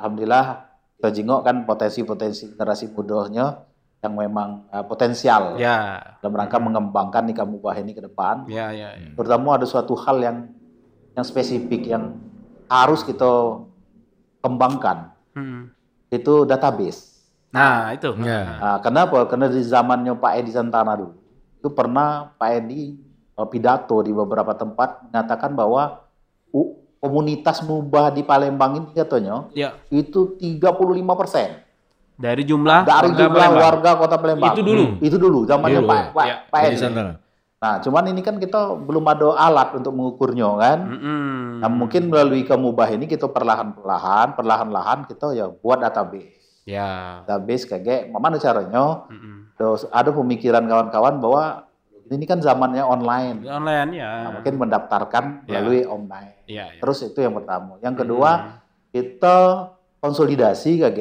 Alhamdulillah 0.00 0.64
kita 0.96 1.08
jengok 1.12 1.40
kan 1.44 1.56
potensi-potensi 1.68 2.56
generasi 2.56 2.88
mudanya 2.96 3.68
yang 4.00 4.14
memang 4.16 4.72
eh, 4.72 4.84
potensial 4.88 5.58
Ya, 5.60 6.00
dalam 6.24 6.32
rangka 6.32 6.56
mengembangkan 6.56 7.28
nikah 7.28 7.44
mubah 7.44 7.76
ini 7.76 7.92
ke 7.92 8.00
depan. 8.00 8.48
Ya, 8.48 8.72
ya. 8.72 8.96
ya. 8.96 9.12
terutama 9.12 9.60
ada 9.60 9.68
suatu 9.68 9.92
hal 10.00 10.16
yang 10.24 10.48
yang 11.12 11.26
spesifik 11.26 11.92
yang 11.92 12.16
harus 12.72 13.04
kita 13.04 13.60
kembangkan 14.40 15.17
Hmm. 15.38 15.70
itu 16.10 16.42
database 16.42 17.08
Nah, 17.48 17.96
itu. 17.96 18.12
Ya. 18.20 18.60
Nah, 18.60 18.76
kenapa? 18.84 19.24
Karena 19.24 19.48
di 19.48 19.64
zamannya 19.64 20.12
Pak 20.20 20.32
Edi 20.36 20.52
Santana 20.52 20.92
dulu, 21.00 21.16
itu 21.56 21.68
pernah 21.72 22.28
Pak 22.36 22.50
Edi 22.60 22.92
eh, 23.40 23.48
pidato 23.48 24.04
di 24.04 24.12
beberapa 24.12 24.52
tempat 24.52 25.08
mengatakan 25.08 25.56
bahwa 25.56 26.04
uh, 26.52 26.68
komunitas 27.00 27.64
mubah 27.64 28.12
di 28.12 28.20
Palembang 28.20 28.76
ini 28.76 28.88
katanya 28.92 29.48
Ya, 29.56 29.72
itu 29.88 30.36
35 30.36 30.60
persen 31.16 31.62
dari 32.18 32.42
jumlah 32.42 32.82
dari 32.82 33.14
warga 33.14 33.16
jumlah 33.16 33.46
Palembang. 33.48 33.64
warga 33.64 33.90
kota 33.96 34.16
Palembang. 34.18 34.52
Itu 34.52 34.60
dulu? 34.66 34.84
Itu 34.98 35.16
dulu 35.16 35.38
zamannya 35.46 35.80
Dulu, 35.80 35.88
Pak, 35.88 36.02
Pak, 36.12 36.26
ya. 36.26 36.36
Pak 36.50 36.60
Edi. 36.68 36.76
Nah, 37.58 37.82
cuman 37.82 38.06
ini 38.14 38.22
kan 38.22 38.38
kita 38.38 38.78
belum 38.78 39.02
ada 39.10 39.34
alat 39.34 39.74
untuk 39.74 39.90
mengukurnya 39.90 40.46
kan. 40.62 40.78
Mm-mm. 40.94 41.58
Nah, 41.58 41.66
mungkin 41.66 42.06
melalui 42.06 42.46
kemubah 42.46 42.86
ini 42.86 43.10
kita 43.10 43.26
perlahan-perlahan, 43.26 44.38
perlahan-lahan 44.38 45.10
kita 45.10 45.34
ya 45.34 45.50
buat 45.50 45.82
database. 45.82 46.38
Ya. 46.62 47.22
Database 47.26 47.66
kayak 47.66 48.14
mana 48.14 48.38
caranya? 48.38 49.10
Mm-mm. 49.10 49.58
Terus 49.58 49.90
ada 49.90 50.14
pemikiran 50.14 50.70
kawan-kawan 50.70 51.18
bahwa 51.18 51.44
ini 52.14 52.24
kan 52.30 52.38
zamannya 52.38 52.86
online. 52.86 53.42
Online 53.42 53.90
ya. 53.90 54.10
Nah, 54.22 54.30
mungkin 54.38 54.54
mendaftarkan 54.54 55.24
Ya. 55.50 55.58
melalui 55.58 55.82
online. 55.82 56.38
Ya, 56.46 56.70
ya. 56.70 56.78
Terus 56.78 57.10
itu 57.10 57.18
yang 57.18 57.34
pertama. 57.34 57.74
Yang 57.82 58.06
kedua, 58.06 58.62
kita 58.94 59.36
konsolidasi 59.98 60.78
kayak 60.78 60.94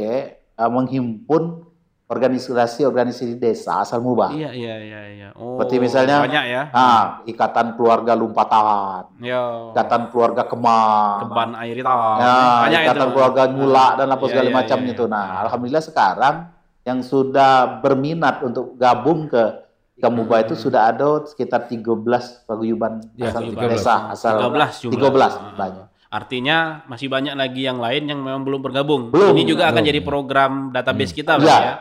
eh, 0.57 0.71
menghimpun 0.73 1.66
organisasi-organisasi 2.07 3.35
desa 3.35 3.83
asal 3.83 3.99
mubah. 3.99 4.31
Iya, 4.31 4.49
iya, 4.51 4.75
iya, 4.79 5.01
iya. 5.09 5.29
Oh, 5.35 5.59
Seperti 5.59 5.75
misalnya- 5.77 6.23
banyak 6.23 6.43
ya. 6.47 6.63
Nah, 6.71 7.03
ikatan 7.25 7.75
keluarga 7.75 8.15
Lumpatan, 8.15 9.11
Yo. 9.19 9.71
ikatan 9.71 10.07
keluarga 10.07 10.43
Kemang, 10.43 11.27
Keban 11.27 11.51
air 11.59 11.75
itu. 11.75 11.83
ya, 11.83 12.35
banyak 12.63 12.81
ikatan 12.81 13.03
itu. 13.03 13.13
keluarga 13.13 13.43
Nyula 13.45 13.87
dan 13.95 14.07
apa 14.07 14.23
Iya, 14.23 14.29
segala 14.29 14.47
iya, 14.47 14.55
macam 14.55 14.79
iya, 14.79 14.89
itu. 14.89 15.03
iya. 15.03 15.11
Nah, 15.11 15.27
alhamdulillah 15.43 15.83
sekarang 15.83 16.35
yang 16.83 16.99
sudah 17.01 17.51
berminat 17.79 18.39
untuk 18.41 18.75
gabung 18.75 19.27
ke 19.27 19.43
Kamuba 19.97 20.37
itu 20.39 20.53
sudah 20.53 20.93
ada 20.93 21.25
sekitar 21.25 21.65
13 21.65 22.45
paguyuban 22.45 23.01
Ya, 23.17 23.33
asal 23.33 23.49
13. 23.49 23.65
desa 23.67 23.95
asal 24.07 24.37
13 24.37 24.77
jumlah. 24.79 24.93
13 24.93 25.33
Ah. 25.33 25.41
jumlahnya. 25.43 25.83
Artinya 26.07 26.57
masih 26.85 27.09
banyak 27.09 27.33
lagi 27.33 27.65
yang 27.65 27.81
lain 27.81 28.05
yang 28.05 28.21
memang 28.21 28.45
belum 28.45 28.61
bergabung. 28.61 29.09
Belum. 29.09 29.33
Ini 29.33 29.43
juga 29.43 29.67
akan 29.67 29.81
Belum. 29.81 29.89
jadi 29.89 29.99
program 29.99 30.51
database 30.69 31.11
kita, 31.11 31.35
Iya. 31.35 31.43
Pak 31.43 31.59
ya. 31.59 31.73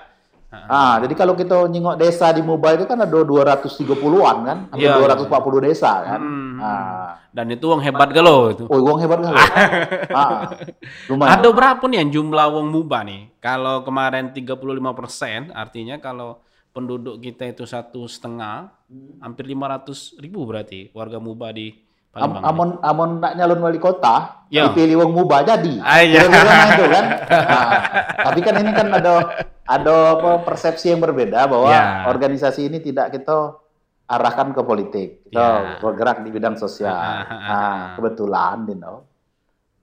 Ah, 0.65 0.95
jadi 1.05 1.15
kalau 1.15 1.37
kita 1.37 1.69
nyingok 1.69 2.01
desa 2.01 2.33
di 2.33 2.41
Muba 2.41 2.73
itu 2.73 2.89
kan 2.89 2.97
ada 2.97 3.13
230-an 3.13 4.37
kan, 4.43 4.59
ada 4.73 4.81
Iya. 4.81 4.97
240 4.97 5.61
desa 5.61 5.93
kan. 6.03 6.21
Hmm. 6.21 6.57
Ah. 6.59 7.21
Dan 7.29 7.53
itu 7.53 7.69
uang 7.69 7.85
hebat 7.85 8.09
galo 8.17 8.49
itu. 8.49 8.65
Oh, 8.65 8.81
uang 8.81 8.99
hebat 9.05 9.21
kali. 9.21 9.37
ah, 10.17 10.57
lumayan. 11.13 11.37
Ada 11.37 11.49
berapa 11.53 11.85
nih 11.85 11.99
yang 12.01 12.11
jumlah 12.17 12.47
uang 12.49 12.69
muba 12.73 13.05
nih? 13.05 13.29
Kalau 13.39 13.85
kemarin 13.85 14.33
35 14.33 15.53
artinya 15.53 16.01
kalau 16.01 16.41
penduduk 16.73 17.21
kita 17.21 17.49
itu 17.49 17.65
satu 17.69 18.09
setengah, 18.09 18.73
hampir 19.21 19.49
500 19.49 20.17
ribu 20.21 20.45
berarti 20.45 20.93
warga 20.93 21.17
muba 21.17 21.53
di 21.53 21.73
Am, 22.17 22.33
Palembang. 22.33 22.45
amon 22.49 22.71
amon 22.81 23.11
nak 23.21 23.33
nyalon 23.37 23.61
wali 23.61 23.77
kota, 23.77 24.49
Ya. 24.49 24.73
dipilih 24.73 25.05
wong 25.05 25.13
Muba 25.13 25.45
jadi. 25.45 25.77
Ah, 25.85 26.01
iya. 26.01 26.25
Itu 26.25 26.33
kan. 26.89 27.05
Nah, 27.29 27.69
tapi 28.33 28.41
kan 28.41 28.55
ini 28.57 28.73
kan 28.73 28.89
ada 28.89 29.13
ada 29.67 29.95
apa 30.15 30.31
persepsi 30.41 30.89
yang 30.89 30.99
berbeda 30.99 31.45
bahwa 31.45 31.69
Ya. 31.69 32.07
organisasi 32.07 32.67
ini 32.67 32.79
tidak 32.79 33.11
kita 33.11 33.59
arahkan 34.07 34.55
ke 34.55 34.63
politik. 34.63 35.09
Kita 35.25 35.43
Ya. 35.43 35.79
bergerak 35.79 36.23
di 36.23 36.31
bidang 36.31 36.55
sosial. 36.55 36.95
Ah, 36.95 37.03
ah, 37.19 37.27
ah, 37.27 37.39
Nah, 37.43 37.51
ah. 37.51 37.83
kebetulan 37.95 38.57
Dino, 38.63 38.95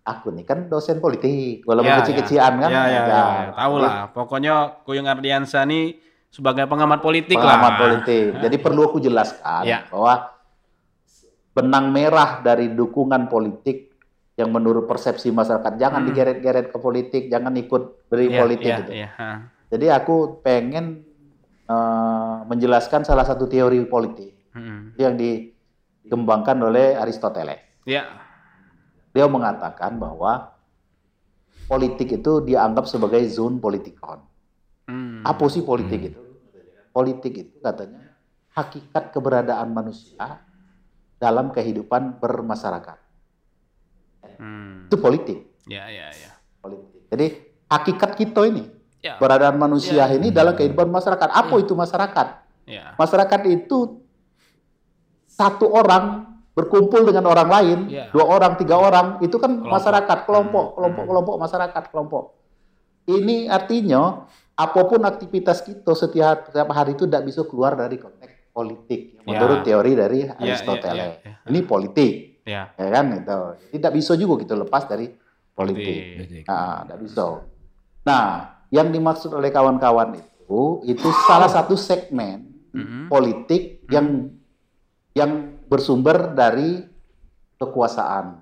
aku 0.02 0.32
nih 0.32 0.44
kan 0.44 0.60
dosen 0.66 0.98
politik, 0.98 1.64
walaupun 1.64 1.90
Ya, 1.90 2.00
kecil-kecilan 2.00 2.54
kan. 2.58 2.70
Ya, 2.70 2.82
ya, 2.82 2.88
ya, 2.88 3.04
Ya. 3.04 3.24
ya. 3.44 3.52
Tahu 3.54 3.74
lah. 3.78 3.94
Pokoknya 4.10 4.54
Kuyung 4.82 5.06
Ardiansa 5.06 5.64
nih 5.64 6.00
sebagai 6.28 6.64
pengamat 6.66 7.04
politik 7.04 7.36
Pengamat 7.36 7.72
lah. 7.72 7.80
politik. 7.80 8.26
Jadi 8.48 8.56
perlu 8.58 8.88
aku 8.88 8.98
jelaskan 8.98 9.64
Ya. 9.64 9.84
bahwa 9.92 10.32
benang 11.54 11.92
merah 11.92 12.42
dari 12.42 12.72
dukungan 12.72 13.28
politik 13.28 13.92
yang 14.34 14.50
menurut 14.50 14.90
persepsi 14.90 15.30
masyarakat 15.30 15.78
jangan 15.78 16.02
Hmm. 16.02 16.10
digeret-geret 16.10 16.74
ke 16.74 16.78
politik, 16.80 17.30
jangan 17.30 17.54
ikut 17.54 18.10
beri 18.10 18.34
Iya, 18.34 18.40
politik 18.42 18.66
iya, 18.66 18.80
gitu. 18.82 18.92
iya. 18.96 19.10
Jadi 19.74 19.90
aku 19.90 20.46
pengen 20.46 21.02
eh, 21.66 22.38
menjelaskan 22.46 23.02
salah 23.02 23.26
satu 23.26 23.50
teori 23.50 23.82
politik 23.90 24.34
Hmm. 24.54 24.94
yang 25.02 25.18
dikembangkan 25.18 26.62
oleh 26.62 26.94
Aristoteles. 26.94 27.58
Ya. 27.90 28.06
Dia 29.10 29.26
mengatakan 29.26 29.98
bahwa 29.98 30.54
politik 31.66 32.22
itu 32.22 32.46
dianggap 32.46 32.86
sebagai 32.86 33.26
zone 33.26 33.58
politikon. 33.58 34.22
Hmm. 34.86 35.26
Apa 35.26 35.50
sih 35.50 35.66
politik 35.66 36.14
itu? 36.14 36.22
Politik 36.94 37.34
itu 37.34 37.56
katanya 37.66 38.14
hakikat 38.54 39.10
keberadaan 39.10 39.74
manusia 39.74 40.46
dalam 41.18 41.50
kehidupan 41.50 42.22
bermasyarakat. 42.22 42.98
Hmm. 44.38 44.86
Itu 44.86 45.02
politik. 45.02 45.50
Ya, 45.66 45.90
ya, 45.90 46.14
ya. 46.14 46.32
politik. 46.62 47.10
Jadi 47.10 47.28
hakikat 47.74 48.12
kita 48.22 48.42
ini, 48.46 48.70
Ya. 49.04 49.20
keberadaan 49.20 49.60
manusia 49.60 50.08
ini 50.16 50.32
dalam 50.32 50.56
kehidupan 50.56 50.88
masyarakat. 50.88 51.28
Apa 51.28 51.56
itu 51.60 51.76
masyarakat? 51.76 52.28
Ya. 52.64 52.96
Masyarakat 52.96 53.42
itu 53.52 54.00
satu 55.28 55.68
orang 55.68 56.32
berkumpul 56.54 57.04
dengan 57.04 57.26
orang 57.28 57.50
lain, 57.50 57.80
Ya. 57.90 58.08
dua 58.14 58.30
orang, 58.30 58.56
tiga 58.56 58.78
orang, 58.78 59.20
itu 59.20 59.36
kan 59.36 59.60
Kelompok. 59.60 59.74
masyarakat, 59.74 60.18
kelompok, 60.24 60.66
Hmm. 60.66 60.76
kelompok, 60.80 61.04
kelompok 61.04 61.36
masyarakat, 61.36 61.84
kelompok. 61.92 62.24
Ini 63.04 63.52
artinya 63.52 64.24
apa 64.56 64.82
pun 64.86 65.02
aktivitas 65.04 65.60
kita 65.60 65.92
setiap 65.92 66.48
setiap 66.48 66.70
hari 66.72 66.94
itu 66.94 67.04
tidak 67.04 67.26
bisa 67.26 67.42
keluar 67.44 67.74
dari 67.74 67.98
konteks 68.00 68.54
politik 68.54 69.18
Ya. 69.18 69.26
menurut 69.26 69.66
teori 69.66 69.92
dari 69.98 70.20
ya, 70.24 70.38
Aristoteles. 70.38 71.20
Ini 71.44 71.60
politik, 71.66 72.40
Ya. 72.46 72.70
ya 72.72 72.88
kan 72.88 73.06
itu. 73.12 73.40
Tidak 73.74 73.92
bisa 73.92 74.14
juga 74.14 74.40
kita 74.40 74.56
lepas 74.56 74.86
dari 74.86 75.10
politik. 75.52 76.00
Nah, 76.48 76.86
tidak 76.86 77.00
bisa. 77.02 77.26
Nah, 78.06 78.53
yang 78.74 78.90
dimaksud 78.90 79.30
oleh 79.30 79.54
kawan-kawan 79.54 80.18
itu 80.18 80.82
itu 80.84 81.08
salah 81.30 81.48
satu 81.48 81.78
segmen 81.78 82.50
Mhm. 82.74 83.06
politik 83.06 83.86
yang 83.88 84.34
yang 85.14 85.62
bersumber 85.70 86.34
dari 86.34 86.82
kekuasaan, 87.54 88.42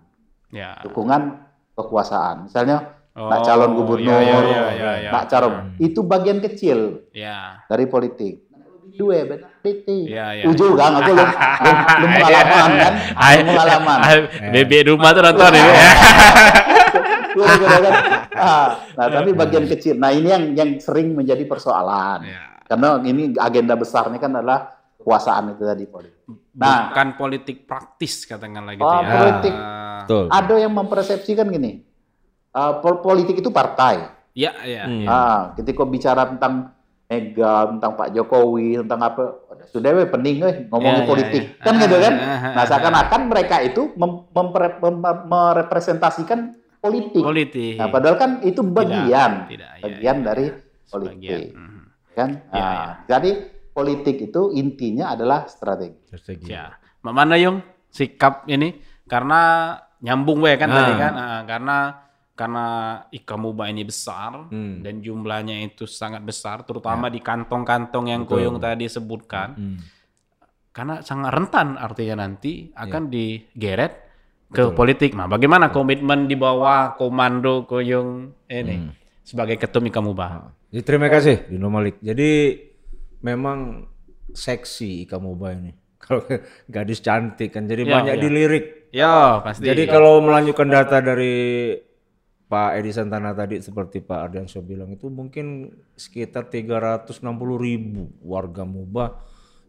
Ya. 0.50 0.80
dukungan 0.80 1.36
kekuasaan. 1.76 2.48
Misalnya 2.48 2.96
nak 3.12 3.40
Oh, 3.40 3.44
calon 3.44 3.76
gubernur, 3.76 4.24
ya, 4.24 4.40
ya, 4.40 4.64
ya, 4.72 4.92
ya. 5.04 5.12
nak 5.12 5.28
calon 5.28 5.76
itu 5.78 6.00
bagian 6.00 6.40
kecil 6.40 7.04
Ya. 7.12 7.60
dari 7.68 7.92
politik. 7.92 8.48
Dua 8.96 9.24
benar. 9.24 9.52
Ya, 10.08 10.36
ya. 10.36 10.44
Ujung 10.48 10.76
kan 10.76 10.96
aku 10.96 11.12
belum 11.12 11.30
belum 11.32 11.78
belum 11.80 12.12
pengalaman 12.18 12.70
kan, 12.76 12.94
belum 13.14 13.46
pengalaman. 13.52 14.00
Bebek 14.52 14.82
rumah 14.88 15.12
tuh 15.12 15.22
nonton 15.28 15.52
ya. 15.54 15.64
Ah, 18.34 18.90
nah, 18.96 19.08
tapi 19.12 19.32
bagian 19.32 19.68
kecil. 19.68 19.96
Nah, 19.96 20.10
ini 20.10 20.26
yang 20.26 20.44
yang 20.54 20.70
sering 20.78 21.14
menjadi 21.14 21.46
persoalan. 21.46 22.26
Ya. 22.26 22.58
Karena 22.64 22.98
ini 23.02 23.36
agenda 23.36 23.76
besarnya 23.76 24.18
kan 24.18 24.34
adalah 24.34 24.72
kekuasaan 24.98 25.54
itu 25.54 25.62
tadi 25.62 25.86
politik. 25.86 26.26
Nah, 26.54 26.90
Bukan 26.90 27.08
politik 27.16 27.58
praktis 27.64 28.24
katakanlah 28.24 28.74
gitu 28.74 28.84
Oh, 28.84 28.98
ya. 28.98 29.10
politik. 29.10 29.54
Betul. 30.02 30.26
ada 30.28 30.56
yang 30.58 30.74
mempersepsikan 30.74 31.48
gini. 31.48 31.86
pol- 32.52 33.00
politik 33.00 33.38
itu 33.38 33.48
partai. 33.48 34.10
Ya, 34.34 34.52
ya. 34.62 34.84
Hmm. 34.84 35.04
ya. 35.04 35.08
Ah, 35.08 35.40
ketika 35.54 35.84
bicara 35.84 36.26
tentang 36.26 36.74
Mega, 37.06 37.68
tentang 37.68 37.92
Pak 37.94 38.08
Jokowi, 38.10 38.80
tentang 38.80 39.04
apa, 39.04 39.24
sudah 39.68 39.92
we 39.92 40.08
pening 40.08 40.40
eh 40.42 40.56
ngomongin 40.66 40.96
Ya, 40.98 41.04
ya, 41.04 41.10
politik. 41.12 41.44
ya. 41.52 41.62
Kan 41.62 41.74
gitu 41.78 41.96
kan? 41.96 42.14
Ah, 42.16 42.40
Nah, 42.56 42.64
seakan-akan 42.66 43.22
mereka 43.28 43.60
itu 43.60 43.92
mem- 43.94 44.24
mem- 44.32 45.24
merepresentasikan 45.28 46.56
politik. 46.82 47.22
Politik. 47.22 47.76
Nah, 47.78 47.88
padahal 47.88 48.18
kan 48.18 48.32
itu 48.42 48.62
bagian, 48.62 49.46
tidak, 49.46 49.72
ya, 49.78 49.84
bagian 49.86 50.18
ya. 50.18 50.26
dari 50.26 50.46
Sebagian. 50.50 50.90
politik, 50.92 51.44
Mhm. 51.54 51.82
kan? 52.12 52.30
Ya, 52.50 52.60
Ah, 52.60 52.90
Jadi 53.08 53.32
politik 53.72 54.18
itu 54.20 54.42
intinya 54.52 55.14
adalah 55.14 55.46
strategi. 55.46 56.02
Strategi. 56.10 56.50
Ya. 56.50 56.74
Mana 57.02 57.38
yung 57.38 57.62
sikap 57.88 58.44
ini 58.46 58.76
karena 59.06 59.74
nyambung 60.00 60.42
we 60.42 60.52
kan 60.56 60.68
Ah. 60.68 60.76
tadi 60.76 60.94
kan 60.96 61.14
Ah, 61.14 61.42
karena 61.46 61.78
karena 62.32 62.66
ikamuba 63.12 63.70
ini 63.70 63.86
besar 63.86 64.50
Hmm. 64.50 64.82
dan 64.82 64.98
jumlahnya 64.98 65.62
itu 65.62 65.86
sangat 65.86 66.26
besar 66.26 66.66
terutama 66.66 67.06
di 67.06 67.22
kantong-kantong 67.22 68.10
yang 68.10 68.26
Betul. 68.26 68.42
Koyong 68.42 68.58
tadi 68.58 68.90
sebutkan 68.90 69.50
Hmm. 69.54 69.78
karena 70.72 71.06
sangat 71.06 71.30
rentan 71.32 71.78
artinya 71.78 72.26
nanti 72.26 72.74
akan 72.74 73.14
digeret 73.14 74.01
ke 74.52 74.68
Betul. 74.68 74.76
politik. 74.76 75.12
Nah, 75.16 75.26
bagaimana 75.26 75.72
komitmen 75.72 76.28
di 76.28 76.36
bawah 76.36 76.94
komando 76.94 77.64
Koyong 77.64 78.36
ini 78.46 78.76
Hmm. 78.78 78.92
sebagai 79.24 79.56
ketum 79.56 79.88
Ikamuba? 79.88 80.52
Jadi 80.68 80.84
terima 80.84 81.08
kasih 81.08 81.48
Dino 81.48 81.68
Malik. 81.68 82.00
Jadi 82.00 82.60
memang 83.22 83.88
seksi 84.32 85.04
Ika 85.04 85.20
Moba 85.20 85.56
ini. 85.56 85.72
Kalau 86.04 86.24
gadis 86.66 87.00
cantik 87.00 87.52
kan 87.52 87.64
jadi 87.64 87.84
Ya, 87.84 87.92
banyak 87.94 88.16
ya. 88.16 88.22
dilirik. 88.22 88.66
Ya, 88.92 89.16
pasti. 89.40 89.64
Jadi 89.64 89.88
kalau 89.88 90.20
melanjutkan 90.20 90.68
data 90.68 91.00
dari 91.00 91.72
Pak 92.44 92.76
Edi 92.76 92.92
Santana 92.92 93.32
tadi 93.32 93.64
seperti 93.64 94.04
Pak 94.04 94.20
Ardiansyah 94.28 94.60
bilang 94.60 94.92
itu 94.92 95.08
mungkin 95.08 95.72
sekitar 95.96 96.52
360 96.52 97.24
ribu 97.56 98.12
warga 98.20 98.68
Mubah 98.68 99.16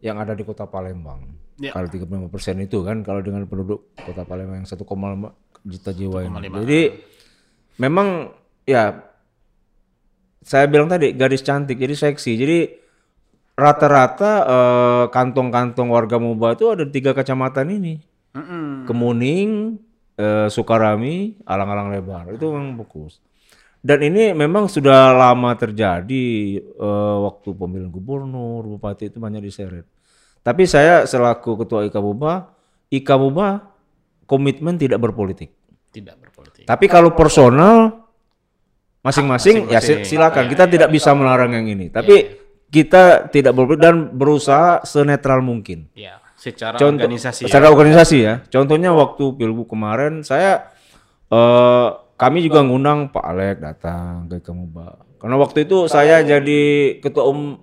yang 0.03 0.19
ada 0.19 0.35
di 0.35 0.43
kota 0.43 0.67
Palembang. 0.67 1.23
Ya. 1.63 1.71
Kalau 1.71 1.87
35 1.87 2.27
persen 2.27 2.59
itu 2.59 2.83
kan 2.83 3.07
kalau 3.07 3.23
dengan 3.23 3.47
penduduk 3.47 3.95
kota 3.95 4.27
Palembang 4.27 4.59
yang 4.59 4.67
1,5 4.67 4.83
juta 5.63 5.89
jiwa 5.95 6.19
ini. 6.27 6.51
Jadi 6.51 6.81
memang 7.79 8.35
ya 8.67 8.99
saya 10.43 10.67
bilang 10.67 10.91
tadi 10.91 11.15
gadis 11.15 11.39
cantik 11.39 11.79
jadi 11.79 11.95
seksi. 11.95 12.31
Jadi 12.35 12.57
rata-rata 13.55 14.31
eh, 14.43 15.05
kantong-kantong 15.13 15.87
warga 15.87 16.19
Mubah 16.19 16.59
itu 16.59 16.67
ada 16.67 16.83
tiga 16.83 17.15
kecamatan 17.15 17.71
ini. 17.79 17.95
Mm-mm. 18.35 18.83
Kemuning, 18.89 19.79
eh, 20.19 20.51
Sukarami, 20.51 21.39
Alang-alang 21.47 21.95
Lebar. 21.95 22.27
Itu 22.35 22.51
memang 22.51 22.75
bagus. 22.75 23.23
Dan 23.83 23.99
ini 23.99 24.31
memang 24.31 24.71
sudah 24.71 25.15
lama 25.15 25.55
terjadi 25.55 26.59
eh, 26.59 27.17
waktu 27.23 27.49
pemilihan 27.55 27.87
gubernur, 27.87 28.67
bupati 28.67 29.07
itu 29.07 29.23
banyak 29.23 29.39
diseret. 29.39 29.87
Tapi 30.43 30.67
saya 30.67 31.07
selaku 31.07 31.63
ketua 31.63 31.87
Ika 31.87 32.03
Buba, 32.03 32.51
Ika 32.91 33.15
Buba 33.15 33.63
komitmen 34.27 34.75
tidak 34.75 34.99
berpolitik. 34.99 35.55
Tidak 35.95 36.19
berpolitik. 36.19 36.67
Tapi 36.67 36.85
kalau 36.91 37.15
personal 37.15 38.03
masing-masing 39.03 39.71
ya 39.71 39.79
silakan. 39.83 40.47
Iya, 40.47 40.51
Kita 40.51 40.65
tidak 40.67 40.89
bisa 40.91 41.15
melarang 41.15 41.55
yang 41.55 41.67
ini. 41.67 41.87
Tapi 41.91 42.43
kita 42.67 43.31
tidak 43.31 43.53
berpolitik 43.55 43.83
dan 43.83 43.95
berusaha 44.11 44.83
senetral 44.83 45.39
mungkin. 45.39 45.87
Ya, 45.93 46.19
secara 46.35 46.75
Contoh 46.75 47.07
organisasi. 47.07 47.45
ya. 47.45 47.47
secara 47.47 47.67
organisasi 47.71 48.17
ya. 48.19 48.33
Contohnya 48.51 48.91
waktu 48.91 49.23
pilgub 49.39 49.71
kemarin 49.71 50.27
saya 50.27 50.71
eh 51.31 51.89
kami 52.13 52.39
juga 52.45 52.63
ngundang 52.63 53.11
Pak 53.11 53.25
Alek 53.25 53.57
datang 53.59 54.31
ke 54.31 54.39
Kemuba. 54.39 54.95
Karena 55.19 55.35
waktu 55.39 55.67
itu 55.67 55.87
saya 55.87 56.23
jadi 56.23 56.61
ketua 56.99 57.27
umum 57.27 57.59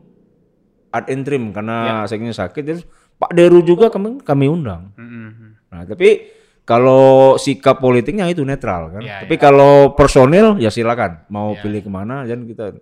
ad 0.91 1.07
interim 1.11 1.55
karena 1.55 2.05
sekjennya 2.05 2.35
sakit 2.35 2.63
terus 2.67 2.83
Pak 3.21 3.37
Deru 3.37 3.61
juga 3.61 3.93
kami 3.93 4.25
kami 4.25 4.49
undang. 4.49 4.97
Mm-mm. 4.97 5.55
Nah, 5.71 5.85
tapi 5.85 6.33
kalau 6.65 7.37
sikap 7.37 7.83
politiknya 7.83 8.31
itu 8.33 8.41
netral 8.47 8.97
kan. 8.97 9.03
Ya, 9.05 9.23
tapi 9.23 9.37
kalau 9.37 9.93
personil 9.93 10.57
ya 10.57 10.73
silakan 10.73 11.27
mau 11.29 11.53
pilih 11.59 11.85
ke 11.85 11.91
mana 11.93 12.25
dan 12.25 12.49
kita 12.49 12.79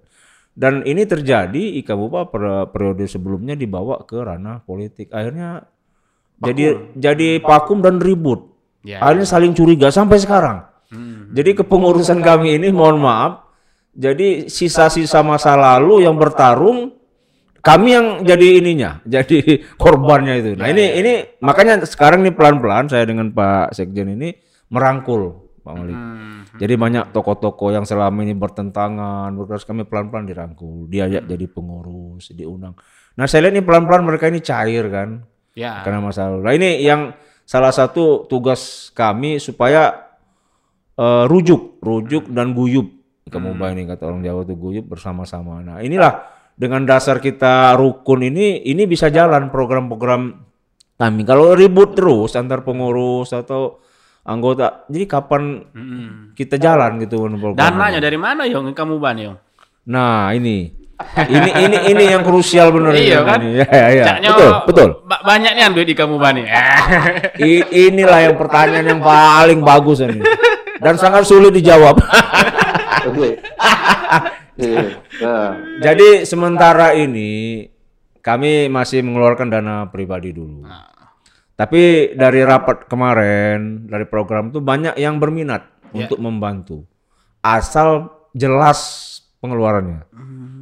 dan 0.58 0.82
ini 0.86 1.06
terjadi 1.06 1.78
Ika 1.82 1.94
Bupa 1.94 2.26
per- 2.30 2.70
periode 2.70 3.06
sebelumnya 3.10 3.58
dibawa 3.58 4.02
ke 4.06 4.18
ranah 4.18 4.62
politik. 4.62 5.10
Akhirnya 5.10 5.66
jadi 6.38 6.94
jadi 6.94 7.42
vakum 7.42 7.82
dan 7.82 7.98
ribut. 7.98 8.46
Ya. 8.86 9.02
Akhirnya 9.02 9.26
saling 9.26 9.52
curiga 9.58 9.90
sampai 9.90 10.22
sekarang. 10.22 10.66
Mm. 10.94 11.34
Jadi 11.34 11.50
kepengurusan 11.62 12.22
kami 12.22 12.58
ini 12.58 12.70
mohon 12.70 13.02
maaf. 13.02 13.46
Jadi 13.98 14.46
sisa-sisa 14.46 15.26
masa 15.26 15.58
lalu 15.58 16.06
yang 16.06 16.14
bertarung 16.14 16.97
kami 17.60 17.88
yang 17.94 18.06
jadi 18.22 18.46
ininya, 18.62 18.90
jadi 19.18 19.62
korbannya 19.76 20.34
itu. 20.40 20.50
Nah, 20.58 20.70
ini 20.70 20.84
ini 20.98 21.12
makanya 21.42 21.82
sekarang 21.84 22.22
nih 22.24 22.34
pelan-pelan 22.34 22.90
saya 22.90 23.04
dengan 23.04 23.30
Pak 23.34 23.74
Sekjen 23.74 24.14
ini 24.14 24.34
merangkul 24.70 25.50
Pak 25.62 25.74
Malik. 25.74 25.96
Mm. 25.96 26.38
Jadi 26.58 26.74
banyak 26.74 27.04
tokoh-tokoh 27.14 27.70
yang 27.70 27.84
selama 27.86 28.24
ini 28.24 28.34
bertentangan, 28.34 29.30
berkeras 29.36 29.62
kami 29.68 29.86
pelan-pelan 29.86 30.26
dirangkul, 30.26 30.90
diajak 30.90 31.28
jadi 31.28 31.46
pengurus, 31.46 32.34
diundang. 32.34 32.74
Nah, 33.14 33.26
saya 33.30 33.46
lihat 33.46 33.54
ini 33.58 33.62
pelan-pelan 33.62 34.02
mereka 34.02 34.26
ini 34.30 34.42
cair 34.42 34.86
kan 34.90 35.22
Ya. 35.58 35.82
karena 35.82 35.98
masalah. 35.98 36.38
Nah 36.38 36.54
ini 36.54 36.78
yang 36.86 37.10
salah 37.42 37.74
satu 37.74 38.30
tugas 38.30 38.94
kami 38.94 39.42
supaya 39.42 40.06
eh, 40.94 41.24
rujuk, 41.26 41.82
rujuk 41.82 42.30
dan 42.30 42.54
guyub. 42.54 42.86
Kamu 43.28 43.58
ini 43.74 43.84
kata 43.84 44.08
orang 44.08 44.22
Jawa 44.22 44.46
tuh 44.46 44.54
guyub 44.54 44.86
bersama-sama. 44.86 45.60
Nah 45.60 45.82
inilah 45.82 46.37
dengan 46.58 46.82
dasar 46.82 47.22
kita 47.22 47.78
rukun 47.78 48.26
ini, 48.26 48.66
ini 48.66 48.82
bisa 48.84 49.08
jalan 49.08 49.48
program-program 49.48 50.22
kami. 50.98 51.22
Kalau 51.22 51.54
ribut 51.54 51.94
terus 51.94 52.34
antar 52.34 52.66
pengurus 52.66 53.30
atau 53.30 53.78
anggota, 54.26 54.82
jadi 54.90 55.06
kapan 55.06 55.62
kita 56.34 56.58
jalan 56.58 56.98
gitu 56.98 57.30
program. 57.38 57.62
Dananya 57.62 58.02
dari 58.02 58.18
mana 58.18 58.42
Yong? 58.42 58.74
Kamu 58.74 58.98
ban 58.98 59.14
Yong? 59.14 59.38
Nah 59.88 60.34
ini, 60.34 60.74
ini 61.30 61.50
ini 61.54 61.78
ini 61.94 62.04
yang 62.10 62.26
krusial 62.26 62.74
benar 62.74 62.92
Iya 62.92 63.22
ini. 63.22 63.24
kan? 63.24 63.38
Ya, 63.40 63.66
ya, 63.70 63.86
ya. 63.94 64.04
Caknya 64.04 64.28
Betul, 64.34 64.50
betul. 64.66 64.88
ba- 65.06 65.22
banyak 65.22 65.52
nih 65.54 65.64
duit 65.70 65.86
di 65.86 65.94
kamu 65.94 66.18
ban 66.18 66.34
nih. 66.34 66.46
I- 67.54 67.68
inilah 67.86 68.18
yang 68.26 68.34
pertanyaan 68.34 68.84
yang 68.84 69.00
paling 69.00 69.62
bagus 69.62 70.02
ini 70.02 70.18
dan 70.82 70.98
sangat 70.98 71.22
sulit 71.22 71.54
dijawab. 71.54 72.02
Iya. 74.58 74.98
Nah, 75.22 75.50
Jadi 75.78 76.26
sementara 76.26 76.92
ini 76.98 77.64
kami 78.18 78.66
masih 78.66 79.06
mengeluarkan 79.06 79.48
dana 79.48 79.86
pribadi 79.86 80.34
dulu. 80.34 80.66
Tapi 81.58 82.14
dari 82.14 82.42
rapat 82.46 82.86
kemarin 82.86 83.86
dari 83.90 84.06
program 84.06 84.50
itu 84.54 84.62
banyak 84.62 84.94
yang 84.98 85.18
berminat 85.18 85.66
untuk 85.90 86.18
membantu, 86.22 86.86
asal 87.42 88.14
jelas 88.30 88.78
pengeluarannya. 89.42 90.06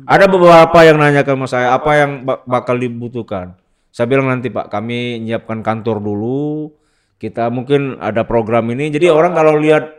Ada 0.07 0.25
beberapa 0.31 0.79
yang 0.87 0.97
nanya 1.03 1.27
ke 1.27 1.35
mas 1.37 1.53
saya 1.53 1.75
apa 1.77 1.91
yang 1.99 2.25
ba- 2.25 2.41
bakal 2.47 2.79
dibutuhkan. 2.79 3.59
Saya 3.93 4.07
bilang 4.13 4.29
nanti 4.29 4.53
Pak, 4.53 4.69
kami 4.69 5.25
menyiapkan 5.25 5.65
kantor 5.65 6.05
dulu. 6.05 6.69
Kita 7.17 7.49
mungkin 7.49 7.97
ada 7.97 8.29
program 8.29 8.69
ini. 8.73 8.93
Jadi 8.93 9.09
orang 9.09 9.33
kalau 9.33 9.57
lihat 9.57 9.96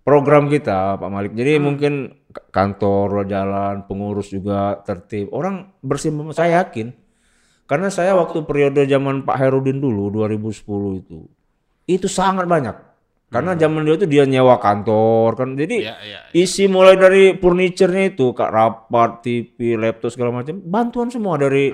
program 0.00 0.48
kita 0.48 0.96
Pak 0.96 1.10
Malik, 1.10 1.32
jadi 1.36 1.60
mungkin 1.60 1.92
k- 2.26 2.44
kantor 2.50 3.24
jalan, 3.24 3.84
pengurus 3.84 4.32
juga 4.32 4.80
tertib. 4.82 5.30
Orang 5.30 5.76
bersih. 5.80 6.10
Saya 6.32 6.64
yakin. 6.64 6.92
Karena 7.64 7.86
saya 7.86 8.18
waktu 8.18 8.42
periode 8.42 8.82
zaman 8.82 9.22
Pak 9.22 9.36
Herudin 9.38 9.78
dulu 9.78 10.10
2010 10.10 10.98
itu, 11.06 11.18
itu 11.86 12.06
sangat 12.10 12.50
banyak. 12.50 12.74
Karena 13.30 13.54
zaman 13.54 13.86
dia 13.86 13.94
itu 13.94 14.10
dia 14.10 14.26
nyewa 14.26 14.58
kantor 14.58 15.38
kan. 15.38 15.54
Jadi 15.54 15.86
Ya, 15.86 15.94
ya. 16.02 16.18
isi 16.34 16.66
mulai 16.66 16.98
dari 16.98 17.38
furniturnya 17.38 18.10
itu 18.10 18.34
kak 18.34 18.50
rapat, 18.50 19.22
TV, 19.22 19.78
laptop 19.78 20.10
segala 20.10 20.42
macam, 20.42 20.58
bantuan 20.58 21.14
semua 21.14 21.38
dari 21.38 21.70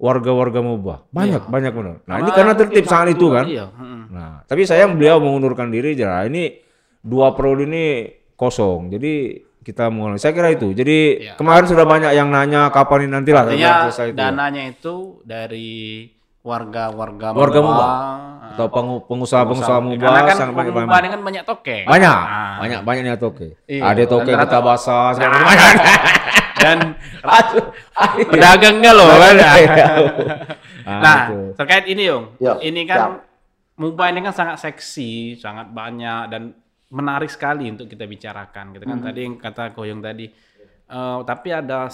warga-warga 0.00 0.64
Mubah. 0.64 1.04
Banyak, 1.12 1.52
banyak 1.52 1.72
benar. 1.76 1.96
Nah, 2.08 2.16
ini 2.24 2.30
karena 2.32 2.56
tertib 2.56 2.88
sangat 2.88 3.20
itu 3.20 3.28
kan. 3.28 3.44
Iya. 3.44 3.68
mm. 3.68 4.02
Nah, 4.16 4.32
tapi 4.48 4.64
sayang 4.64 4.96
beliau 4.96 5.20
mengundurkan 5.20 5.68
diri 5.68 5.92
jadi 5.92 6.24
ini 6.24 6.63
dua 7.04 7.30
periode 7.30 7.62
ini 7.64 7.84
kosong. 8.32 8.88
Jadi 8.88 9.36
kita 9.60 9.88
mulai. 9.88 10.16
Saya 10.16 10.32
kira 10.32 10.48
itu. 10.50 10.72
Jadi 10.72 11.28
kemarin 11.34 11.64
sudah 11.64 11.84
banyak 11.84 12.10
yang 12.10 12.28
nanya 12.28 12.68
kapan 12.68 13.04
ini 13.04 13.12
nanti 13.12 13.30
lah 13.30 13.44
Artinya 13.44 13.70
selesai 13.84 14.06
itu. 14.10 14.16
dananya 14.16 14.62
itu 14.66 14.94
dari 15.22 16.08
warga-warga 16.42 17.32
Warga 17.32 17.56
Mubah, 17.58 17.88
ah, 17.88 18.52
Atau 18.52 18.68
pengu- 18.68 19.00
pengusaha-pengusaha 19.02 19.80
Karena 19.80 19.88
Mubah 19.96 20.20
kan 20.22 20.36
sangat 20.36 20.54
banyak 20.54 20.72
Mubah 20.76 20.98
ini 20.98 21.08
kan 21.08 21.20
banyak 21.22 21.42
toke. 21.42 21.78
banyak 21.82 22.12
Ah. 22.12 22.54
banyak 22.60 22.80
banyak 22.82 23.02
nih 23.02 23.16
toke. 23.16 23.48
Iya. 23.64 23.80
Ada 23.82 24.02
toke 24.04 24.28
Dan 24.28 24.38
kota 24.38 24.58
basah 24.60 25.04
macam. 25.16 25.30
Dan 26.54 26.78
pedagangnya 28.28 28.92
loh 28.92 29.08
kan. 29.10 29.34
Ah, 30.84 31.00
Nah, 31.00 31.20
itu. 31.26 31.40
terkait 31.56 31.84
ini 31.86 32.02
Yong. 32.04 32.24
Ya, 32.36 32.60
ini 32.60 32.84
kan 32.84 33.24
Mubah 33.74 34.06
ini 34.06 34.20
kan 34.20 34.30
sangat 34.30 34.60
seksi, 34.60 35.34
sangat 35.34 35.66
banyak 35.68 36.28
dan 36.28 36.52
menarik 36.94 37.26
sekali 37.26 37.66
untuk 37.66 37.90
kita 37.90 38.06
bicarakan 38.06 38.78
gitu 38.78 38.84
kan. 38.86 38.98
Tadi 39.02 39.20
yang 39.26 39.34
kata 39.42 39.74
Koyong 39.74 39.98
tadi. 39.98 40.26
Eh, 40.84 41.20
tapi 41.26 41.48
ada 41.50 41.90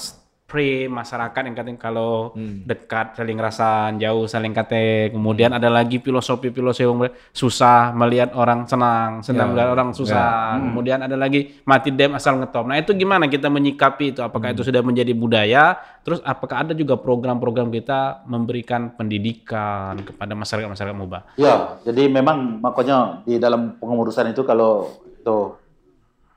spray 0.51 0.91
masyarakat 0.91 1.43
yang 1.47 1.55
katanya 1.55 1.79
kalau 1.79 2.35
dekat 2.67 3.15
saling 3.15 3.39
rasa 3.39 3.95
jauh 3.95 4.27
saling 4.27 4.51
kate 4.51 5.15
kemudian 5.15 5.55
ada 5.55 5.71
lagi 5.71 6.03
filosofi 6.03 6.51
filosofi 6.51 6.91
yang 6.91 7.07
susah 7.31 7.95
melihat 7.95 8.35
orang 8.35 8.67
senang 8.67 9.23
senang 9.23 9.55
melihat 9.55 9.71
orang 9.71 9.95
susah. 9.95 10.59
Kemudian 10.59 10.99
ada 11.07 11.15
lagi 11.15 11.63
mati 11.63 11.95
dem 11.95 12.19
asal 12.19 12.43
ngetop. 12.43 12.67
Nah 12.67 12.83
itu 12.83 12.91
gimana 12.99 13.31
kita 13.31 13.47
menyikapi 13.47 14.11
itu? 14.11 14.21
Apakah 14.27 14.51
itu 14.51 14.67
sudah 14.67 14.83
menjadi 14.83 15.15
budaya? 15.15 15.79
Terus 16.03 16.19
apakah 16.27 16.67
ada 16.67 16.73
juga 16.75 16.99
program-program 16.99 17.71
kita 17.71 18.25
memberikan 18.27 18.91
pendidikan 18.99 20.01
kepada 20.01 20.33
masyarakat 20.33 20.67
masyarakat 20.73 20.97
mubah 20.97 21.37
Ya, 21.37 21.77
jadi 21.85 22.09
memang 22.09 22.59
makanya 22.59 23.21
di 23.29 23.37
dalam 23.37 23.77
pengurusan 23.77 24.33
itu 24.33 24.43
kalau 24.43 24.89
itu 25.05 25.61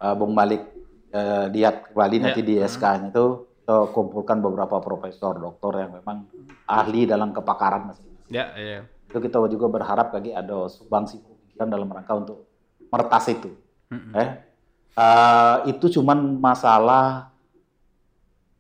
uh, 0.04 0.14
Bung 0.20 0.36
Malik 0.36 0.68
uh, 1.16 1.48
lihat 1.48 1.90
kembali 1.90 2.18
nanti 2.20 2.44
di 2.44 2.60
SK-nya 2.60 3.16
itu 3.16 3.48
kita 3.64 3.96
kumpulkan 3.96 4.44
beberapa 4.44 4.76
profesor, 4.84 5.40
doktor 5.40 5.80
yang 5.80 5.96
memang 5.96 6.28
ahli 6.68 7.08
dalam 7.08 7.32
kepakaran 7.32 7.88
masing-masing. 7.88 8.28
ya 8.28 8.52
ya 8.60 8.84
Itu 9.08 9.24
kita 9.24 9.40
juga 9.48 9.72
berharap 9.72 10.12
lagi 10.12 10.36
ada 10.36 10.68
sumbangsi 10.68 11.24
pemikiran 11.24 11.72
dalam 11.72 11.88
rangka 11.88 12.12
untuk 12.12 12.44
meretas 12.92 13.24
itu. 13.32 13.56
Eh, 14.12 14.30
uh, 15.00 15.64
itu 15.64 15.86
cuman 15.96 16.44
masalah 16.44 17.32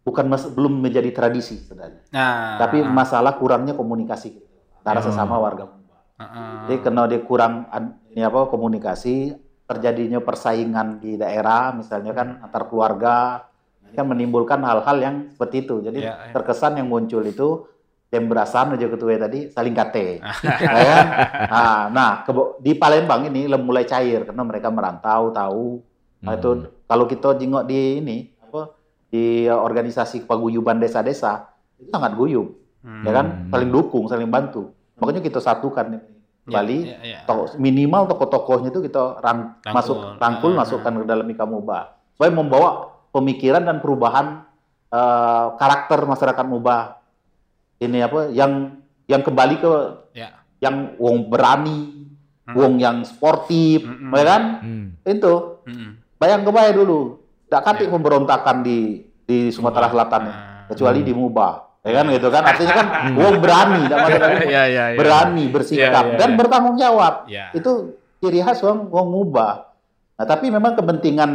bukan 0.08 0.24
mas- 0.32 0.48
belum 0.48 0.72
menjadi 0.80 1.12
tradisi 1.12 1.60
sebenarnya. 1.60 2.00
nah 2.08 2.56
Tapi 2.63 2.80
masalah 2.88 3.36
kurangnya 3.36 3.76
komunikasi 3.76 4.39
antara 4.80 5.04
sesama 5.04 5.36
warga 5.36 5.68
Mumbai. 5.68 6.00
uh-uh. 6.16 6.72
Jadi 6.72 6.78
karena 6.80 7.02
dia 7.12 7.20
kurang 7.20 7.68
an- 7.68 8.00
ini 8.08 8.24
apa 8.24 8.48
komunikasi, 8.48 9.36
terjadinya 9.68 10.24
persaingan 10.24 11.04
di 11.04 11.20
daerah, 11.20 11.76
misalnya 11.76 12.16
kan 12.16 12.28
antar 12.39 12.72
keluarga, 12.72 13.48
kan 13.94 14.06
menimbulkan 14.06 14.60
hal-hal 14.62 14.98
yang 15.00 15.16
seperti 15.30 15.64
itu. 15.64 15.80
Jadi 15.80 16.00
Ya, 16.02 16.18
ya. 16.20 16.34
terkesan 16.34 16.76
yang 16.76 16.90
muncul 16.90 17.22
itu 17.22 17.70
yang 18.10 18.30
berasan 18.30 18.78
aja 18.78 18.86
ketua 18.86 19.18
tadi 19.18 19.50
saling 19.50 19.74
kate. 19.74 20.22
Ya 20.74 20.84
kan? 20.86 21.06
Nah, 21.50 21.82
nah 21.90 22.12
di 22.60 22.74
Palembang 22.74 23.26
ini 23.26 23.50
mulai 23.56 23.86
cair 23.86 24.26
karena 24.26 24.44
mereka 24.44 24.70
merantau 24.70 25.30
tahu. 25.30 25.82
Nah, 26.22 26.34
itu 26.34 26.50
kalau 26.86 27.06
kita 27.06 27.36
jengok 27.36 27.64
di 27.66 28.00
ini 28.00 28.18
apa 28.40 28.74
di 29.10 29.46
organisasi 29.46 30.24
paguyuban 30.24 30.78
desa-desa 30.78 31.52
itu 31.76 31.90
sangat 31.90 32.14
guyup, 32.14 32.54
ya 33.04 33.12
kan? 33.12 33.50
Saling 33.50 33.70
dukung, 33.70 34.06
saling 34.08 34.30
bantu. 34.30 34.72
Makanya 34.98 35.20
kita 35.20 35.42
satukan 35.42 35.86
ini. 35.90 36.00
Bali 36.44 36.92
ya, 36.92 37.00
ya. 37.02 37.20
to- 37.24 37.56
minimal 37.56 38.04
tokoh-tokohnya 38.04 38.68
itu 38.68 38.84
kita 38.84 39.16
rang, 39.24 39.56
Rangkul. 39.64 39.72
masuk 39.72 39.98
rangkul 40.20 40.52
Ah, 40.52 40.58
masukkan 40.60 40.92
ke 40.92 41.06
dalam 41.08 41.24
Ikamuba 41.24 41.96
supaya 42.12 42.32
membawa 42.36 42.93
pemikiran 43.13 43.62
dan 43.62 43.78
perubahan 43.78 44.41
eh, 44.89 45.45
karakter 45.56 46.04
masyarakat 46.04 46.45
Muba 46.45 46.97
ini 47.78 47.99
apa 47.99 48.30
yang 48.30 48.73
yang 49.06 49.21
kembali 49.21 49.56
ke 49.58 49.73
Ya. 50.13 50.30
yang 50.60 50.93
wong 50.95 51.28
berani, 51.28 52.06
Hmm. 52.43 52.54
wong 52.54 52.73
yang 52.78 53.02
sportif, 53.02 53.82
Mm-mm. 53.82 54.12
ya 54.12 54.23
kan? 54.23 54.43
Hmm. 54.62 54.86
Itu 55.02 55.63
Mm-mm. 55.65 55.97
bayang 56.15 56.43
kebayang 56.43 56.76
dulu, 56.76 57.17
tidak 57.47 57.63
katik 57.63 57.89
pemberontakan 57.89 58.62
di 58.62 59.02
di 59.23 59.49
Sumatera 59.49 59.88
Selatan 59.88 60.21
ya, 60.23 60.36
kecuali 60.67 61.02
di 61.02 61.12
Muba, 61.12 61.63
ya 61.82 61.91
kan 61.97 62.06
gitu 62.08 62.28
kan? 62.28 62.43
Artinya 62.45 62.73
kan 62.76 62.88
wong 63.19 63.36
berani, 63.39 63.88
tidak 63.88 63.99
masalah. 63.99 64.28
Ya, 64.45 64.63
ya, 64.67 64.86
ya. 64.91 64.97
berani 64.99 65.43
bersikap 65.47 66.04
Ya, 66.06 66.12
ya, 66.13 66.19
dan 66.19 66.30
ya. 66.30 66.38
bertanggung 66.38 66.78
jawab. 66.78 67.13
Ya. 67.26 67.45
Itu 67.52 67.97
ciri 68.19 68.39
khas 68.39 68.62
wong 68.62 68.88
wong 68.88 69.08
Muba. 69.10 69.73
Nah, 70.13 70.26
tapi 70.30 70.47
memang 70.47 70.78
kepentingan 70.78 71.32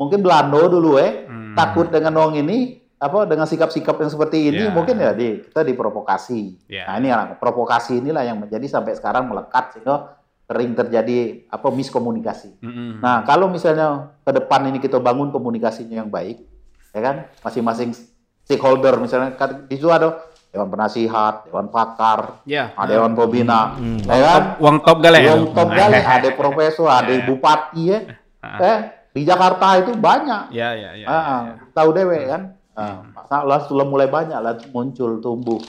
mungkin 0.00 0.24
Belanda 0.24 0.64
dulu 0.64 0.96
eh 0.96 1.28
Hmm. 1.28 1.52
takut 1.52 1.86
dengan 1.86 2.16
wong 2.16 2.40
ini 2.40 2.80
apa 2.96 3.24
dengan 3.24 3.44
sikap-sikap 3.44 3.96
yang 3.96 4.08
seperti 4.08 4.48
ini 4.48 4.68
Ya. 4.68 4.72
mungkin 4.72 4.96
ya 4.96 5.12
di 5.12 5.40
kita 5.40 5.60
diprovokasi. 5.60 6.68
Ya. 6.68 6.84
Nah, 6.84 6.94
ini 6.96 7.08
ya, 7.08 7.32
provokasi 7.34 7.96
inilah 7.96 8.24
yang 8.24 8.36
menjadi 8.38 8.64
sampai 8.66 8.92
sekarang 8.92 9.24
melekat 9.24 9.72
sehingga 9.72 10.20
sering 10.44 10.74
terjadi 10.74 11.48
apa 11.48 11.68
miskomunikasi. 11.70 12.60
Mm-mm. 12.60 13.00
Nah, 13.00 13.24
kalau 13.24 13.48
misalnya 13.48 14.12
ke 14.20 14.32
depan 14.34 14.68
ini 14.68 14.78
kita 14.78 14.98
bangun 14.98 15.30
komunikasinya 15.30 15.96
yang 15.96 16.10
baik, 16.10 16.44
ya 16.90 17.00
kan? 17.00 17.16
Masing-masing 17.40 17.96
stakeholder 18.44 18.98
misalnya 18.98 19.32
kan 19.32 19.64
di 19.64 19.78
situ 19.78 19.88
ada 19.88 20.20
dewan 20.50 20.68
penasihat, 20.68 21.46
dewan 21.46 21.70
pakar, 21.70 22.42
Ya. 22.44 22.74
ada 22.74 22.90
dewan 22.90 23.14
pembina, 23.14 23.80
ya 24.04 24.18
kan? 24.20 24.42
Uang 24.58 24.76
top 24.82 24.98
gale. 25.00 25.22
Yang 25.22 25.54
top 25.54 25.70
ada 26.18 26.28
profesor, 26.34 26.90
ada 26.90 27.14
bupati 27.22 27.82
ya. 27.86 27.98
Eh, 28.42 28.78
di 29.10 29.22
Jakarta 29.22 29.78
itu 29.78 29.92
banyak. 29.92 30.50
Ya, 30.50 30.70
ya, 30.72 30.90
ya. 30.94 31.06
Ah, 31.06 31.14
ah, 31.16 31.42
tahu 31.70 31.90
dewe 31.90 32.26
kan? 32.26 32.42
Ah, 32.72 33.02
masalah 33.04 33.58
sudah 33.62 33.84
mulai 33.84 34.06
banyak 34.06 34.36
lah 34.36 34.54
muncul 34.70 35.18
tumbuh 35.18 35.60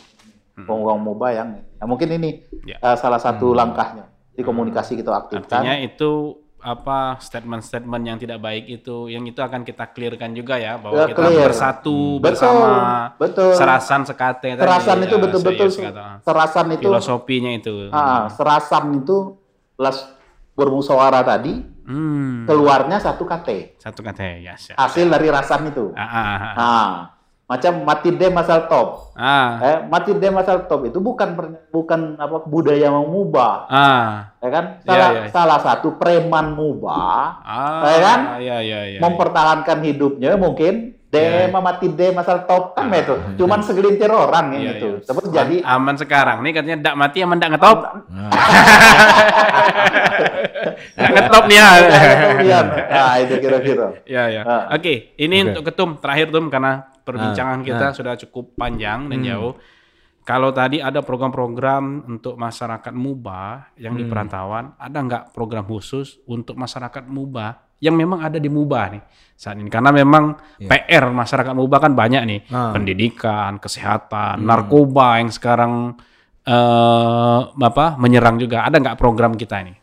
wong-wong 0.54 1.02
moba 1.02 1.34
yang 1.34 1.50
ya 1.58 1.84
mungkin 1.84 2.14
ini 2.14 2.46
Ya. 2.62 2.78
eh, 2.78 2.96
salah 2.96 3.18
satu 3.18 3.52
langkahnya 3.52 4.06
di 4.32 4.42
komunikasi 4.42 4.94
kita 4.94 5.10
aktifkan. 5.10 5.50
Artinya 5.60 5.76
itu 5.76 6.38
apa 6.62 7.18
statement-statement 7.18 8.04
yang 8.06 8.18
tidak 8.18 8.38
baik 8.38 8.70
itu 8.70 9.10
yang 9.10 9.26
itu 9.26 9.42
akan 9.42 9.66
kita 9.66 9.90
clearkan 9.90 10.30
juga 10.32 10.62
ya 10.62 10.78
bahwa 10.78 10.94
Ya, 10.94 11.06
kita 11.10 11.18
clear. 11.20 11.50
bersatu 11.50 11.98
Betul, 12.14 12.22
bersama 12.22 12.70
betul. 13.18 13.52
serasan 13.58 14.02
sekate 14.06 14.54
tadi, 14.54 14.62
Serasan 14.62 14.98
itu 15.02 15.16
ya, 15.18 15.22
betul-betul 15.26 15.68
serasan 16.22 16.68
itu 16.70 16.86
filosofinya 16.86 17.52
itu. 17.52 17.90
ah, 17.90 18.30
serasan 18.30 19.02
itu 19.02 19.42
las 19.76 20.06
bermusyawarah 20.54 21.26
tadi 21.26 21.66
Hmm. 21.92 22.48
keluarnya 22.48 22.98
satu 22.98 23.28
KT 23.28 23.76
Satu 23.76 24.00
kata 24.00 24.40
ya. 24.40 24.56
siap. 24.56 24.80
hasil 24.80 25.12
dari 25.12 25.28
rasan 25.28 25.68
itu. 25.68 25.92
Ah, 25.92 26.08
ah, 26.08 26.24
ah. 26.24 26.54
Nah, 26.56 26.90
macam 27.44 27.84
mati 27.84 28.16
de 28.16 28.32
masal 28.32 28.72
top. 28.72 29.12
Ah. 29.12 29.60
Eh, 29.60 29.78
mati 29.84 30.16
de 30.16 30.28
masal 30.32 30.72
top 30.72 30.88
itu 30.88 31.04
bukan 31.04 31.36
bukan 31.68 32.16
apa 32.16 32.48
budaya 32.48 32.88
mengubah, 32.88 33.68
Ah. 33.68 34.32
ya 34.40 34.48
kan? 34.48 34.66
Iya, 34.80 34.88
Salah 34.88 35.10
iya. 35.12 35.22
salah 35.28 35.60
satu 35.60 36.00
preman 36.00 36.56
mubah 36.56 37.44
Ah. 37.44 37.84
Ya 37.84 38.00
kan? 38.00 38.20
Iya, 38.40 38.58
iya, 38.64 38.80
iya. 38.88 39.00
mempertahankan 39.04 39.84
hidupnya 39.84 40.40
mungkin 40.40 40.96
de 41.12 41.20
Iya. 41.20 41.52
mati 41.52 41.92
de 41.92 42.08
masal 42.16 42.48
top 42.48 42.72
kan 42.72 42.88
itu. 42.88 43.16
Cuman 43.36 43.60
segelintir 43.60 44.08
orang 44.08 44.56
yang 44.56 44.64
Iya, 44.64 44.72
itu. 44.74 44.90
iya. 44.96 45.04
Terus 45.04 45.28
jadi 45.28 45.56
aman 45.62 45.96
sekarang 46.00 46.40
nih 46.40 46.52
katanya 46.56 46.78
dak 46.82 46.96
mati 46.96 47.18
aman 47.20 47.36
dak 47.36 47.52
ngetop. 47.52 47.78
dak 50.96 51.10
ngetop 51.12 51.44
nih 51.48 51.58
ya. 51.58 51.70
kemudian 52.32 52.66
nah 52.88 53.14
itu 53.20 53.34
kira-kira. 53.38 53.88
Ya 54.08 54.24
ya. 54.30 54.42
Ah. 54.44 54.64
Oke, 54.72 55.14
ini 55.18 55.36
Oke. 55.38 55.46
untuk 55.52 55.64
ketum 55.68 55.90
terakhir 56.00 56.28
tum 56.32 56.46
karena 56.48 56.88
perbincangan 57.04 57.60
Ah, 57.60 57.66
kita 57.66 57.86
ah. 57.90 57.92
sudah 57.92 58.14
cukup 58.18 58.56
panjang 58.56 59.12
dan 59.12 59.20
Hmm. 59.20 59.28
jauh. 59.28 59.54
Kalau 60.22 60.54
tadi 60.54 60.78
ada 60.78 61.02
program-program 61.02 62.06
untuk 62.08 62.38
masyarakat 62.38 62.94
Muba 62.94 63.74
yang 63.76 63.98
Hmm. 63.98 64.00
di 64.00 64.06
perantauan, 64.06 64.78
ada 64.78 64.98
nggak 65.02 65.24
program 65.34 65.66
khusus 65.66 66.22
untuk 66.24 66.56
masyarakat 66.56 67.04
Muba 67.10 67.58
yang 67.82 67.98
memang 67.98 68.22
ada 68.22 68.38
di 68.38 68.48
Muba 68.48 68.88
nih 68.88 69.02
saat 69.34 69.58
ini? 69.58 69.68
Karena 69.68 69.90
memang 69.90 70.38
PR 70.62 71.10
masyarakat 71.10 71.52
Muba 71.52 71.82
kan 71.82 71.92
banyak 71.92 72.24
nih. 72.24 72.40
Ah. 72.48 72.72
pendidikan, 72.72 73.58
kesehatan, 73.58 74.40
Hmm. 74.40 74.48
narkoba 74.48 75.18
yang 75.20 75.30
sekarang 75.30 75.98
eh 76.42 77.40
apa 77.48 77.98
menyerang 77.98 78.38
juga. 78.38 78.66
Ada 78.66 78.78
nggak 78.78 78.98
program 78.98 79.34
kita 79.34 79.62
ini? 79.62 79.74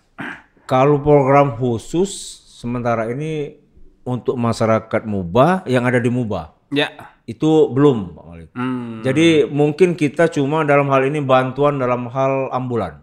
Kalau 0.65 1.01
program 1.01 1.55
khusus 1.55 2.11
sementara 2.55 3.09
ini 3.09 3.55
untuk 4.03 4.35
masyarakat 4.35 5.03
Muba 5.05 5.63
yang 5.65 5.85
ada 5.85 5.97
di 5.97 6.09
Muba 6.09 6.57
Ya. 6.69 6.89
itu 7.25 7.69
belum 7.69 8.17
Pak 8.17 8.25
Malik. 8.25 8.49
Hmm. 8.53 9.01
Jadi 9.01 9.45
mungkin 9.45 9.93
kita 9.95 10.29
cuma 10.29 10.65
dalam 10.65 10.89
hal 10.89 11.05
ini 11.05 11.21
bantuan 11.21 11.77
dalam 11.77 12.09
hal 12.09 12.49
ambulan. 12.51 13.01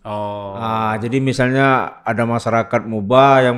Oh. 0.00 0.56
Ah, 0.56 0.96
jadi 0.96 1.20
misalnya 1.20 2.00
ada 2.02 2.24
masyarakat 2.24 2.82
Muba 2.84 3.44
yang 3.44 3.56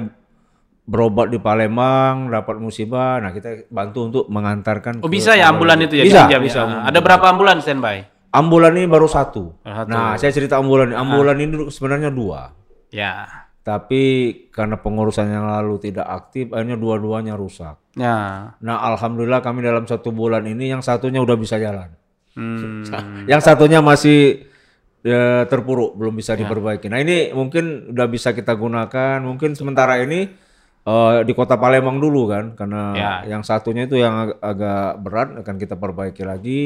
berobat 0.92 1.32
di 1.32 1.40
Palembang 1.40 2.28
dapat 2.28 2.60
musibah, 2.60 3.16
nah 3.16 3.32
kita 3.32 3.64
bantu 3.72 4.12
untuk 4.12 4.24
mengantarkan. 4.28 5.00
Oh 5.00 5.08
ke 5.08 5.16
bisa 5.16 5.32
ya 5.32 5.48
ambulan 5.48 5.80
itu 5.80 5.96
ya? 5.96 6.04
Bisa, 6.04 6.22
ya? 6.28 6.36
bisa. 6.36 6.68
Ada 6.84 7.00
berapa 7.00 7.32
ambulan 7.32 7.64
standby? 7.64 8.04
Ambulan 8.28 8.76
ini 8.76 8.84
baru 8.84 9.08
satu. 9.08 9.56
Satu. 9.64 9.88
Nah, 9.88 10.20
saya 10.20 10.28
cerita 10.36 10.60
ambulan. 10.60 10.92
Ambulan 10.92 11.40
ini 11.40 11.48
dulu 11.48 11.72
sebenarnya 11.72 12.12
dua. 12.12 12.52
Ya. 12.92 13.24
Tapi 13.64 14.02
karena 14.52 14.76
pengurusan 14.76 15.32
yang 15.32 15.48
lalu 15.48 15.80
tidak 15.80 16.04
aktif, 16.04 16.52
akhirnya 16.52 16.76
dua-duanya 16.76 17.40
rusak. 17.40 17.80
Ya. 17.96 18.52
Nah, 18.60 18.76
alhamdulillah 18.92 19.40
kami 19.40 19.64
dalam 19.64 19.88
satu 19.88 20.12
bulan 20.12 20.44
ini 20.44 20.68
yang 20.72 20.84
satunya 20.84 21.24
udah 21.24 21.36
bisa 21.40 21.56
jalan. 21.56 21.92
Hmm. 22.36 22.84
Yang 23.28 23.40
satunya 23.44 23.84
masih 23.84 24.48
ya, 25.04 25.44
terpuruk, 25.48 25.96
belum 25.96 26.16
bisa 26.16 26.32
Ya. 26.36 26.44
diperbaiki. 26.44 26.88
Nah, 26.88 27.00
ini 27.00 27.36
mungkin 27.36 27.92
udah 27.92 28.06
bisa 28.08 28.32
kita 28.32 28.56
gunakan. 28.56 29.20
Mungkin 29.24 29.52
sementara 29.56 30.00
ini 30.00 30.32
eh, 30.82 31.22
di 31.22 31.32
Kota 31.32 31.54
Palembang 31.54 31.96
dulu 31.96 32.26
kan, 32.26 32.52
karena 32.52 32.82
Ya. 32.92 33.12
yang 33.28 33.42
satunya 33.42 33.84
itu 33.84 33.94
yang 33.94 34.14
ag- 34.26 34.38
agak 34.40 34.98
berat 34.98 35.28
akan 35.38 35.54
kita 35.56 35.74
perbaiki 35.74 36.22
lagi. 36.22 36.62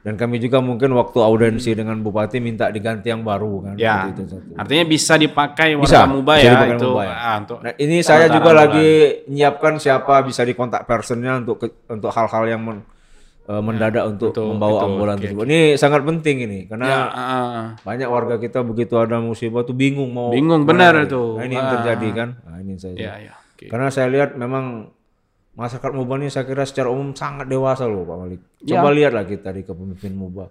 Dan 0.00 0.14
kami 0.14 0.38
juga 0.38 0.62
mungkin 0.62 0.94
waktu 0.94 1.18
audensi 1.18 1.74
dengan 1.74 1.98
bupati 1.98 2.38
minta 2.38 2.70
diganti 2.70 3.10
yang 3.10 3.26
baru 3.26 3.66
kan. 3.66 3.74
Hmm. 3.74 3.82
Ya. 3.82 4.06
Itu 4.06 4.22
satu. 4.24 4.54
Artinya 4.54 4.86
bisa 4.86 5.18
dipakai 5.18 5.74
Bisa, 5.74 6.06
warga 6.06 6.14
Muba 6.14 6.32
bisa 6.32 6.46
ya 6.46 6.50
dipakai 6.52 6.76
itu. 6.78 6.86
Muba 6.86 7.02
ya. 7.02 7.14
ah, 7.18 7.34
untuk 7.42 7.58
Nah, 7.58 7.72
ini 7.74 7.96
saya 8.00 8.26
juga 8.30 8.50
lagi 8.54 8.88
menyiapkan 9.26 9.72
siapa 9.76 10.22
bisa 10.22 10.46
dikontak 10.46 10.86
personnya 10.86 11.42
untuk 11.42 11.58
ke- 11.58 11.74
untuk 11.90 12.14
hal-hal 12.14 12.44
yang 12.46 12.62
men- 12.62 12.86
eh, 13.46 13.58
mendadak 13.60 14.06
untuk 14.06 14.30
betul, 14.30 14.46
membawa 14.48 14.74
betul. 14.76 14.86
ambulan 14.88 15.16
tersebut. 15.18 15.42
Ini 15.42 15.58
sangat 15.74 16.00
penting 16.02 16.36
ini 16.40 16.58
karena 16.66 16.86
Ya, 16.86 17.00
ah. 17.08 17.64
banyak 17.80 18.06
warga 18.06 18.38
kita 18.38 18.62
begitu 18.62 18.94
ada 18.96 19.18
musibah 19.18 19.62
tuh 19.62 19.74
bingung 19.74 20.10
mau 20.10 20.30
Bingung, 20.30 20.62
benar 20.62 21.02
itu. 21.02 21.34
Nah, 21.34 21.42
ini 21.42 21.54
yang 21.56 21.66
Ah. 21.66 21.72
terjadi 21.76 22.08
kan. 22.12 22.28
Nah, 22.42 22.56
ini 22.60 22.78
saya. 22.78 22.94
Ya, 22.94 23.14
ya. 23.18 23.34
Oke. 23.56 23.66
Karena 23.66 23.88
saya 23.88 24.06
lihat 24.06 24.36
memang 24.36 24.92
masyarakat 25.52 25.90
Muba 25.90 26.20
ini 26.20 26.28
saya 26.28 26.44
kira 26.44 26.62
secara 26.62 26.92
umum 26.92 27.16
sangat 27.16 27.48
dewasa 27.48 27.88
loh 27.88 28.04
Pak 28.04 28.16
Malik. 28.18 28.40
Ya. 28.60 28.76
Coba 28.76 28.92
lihatlah 28.92 29.24
kita 29.24 29.48
di 29.50 29.64
kepemimpinan 29.64 30.12
Muba. 30.14 30.44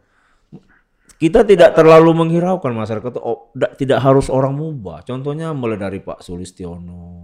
Kita 1.15 1.45
tidak 1.45 1.71
terlalu 1.71 2.11
menghiraukan 2.11 2.73
masyarakat 2.73 3.07
itu 3.07 3.21
oh, 3.21 3.53
da- 3.53 3.71
tidak 3.71 4.01
harus 4.01 4.27
orang 4.27 4.51
Muba. 4.51 4.99
Contohnya 5.01 5.53
mulai 5.53 5.77
dari 5.77 6.01
Pak 6.01 6.19
Sulistiono. 6.19 7.23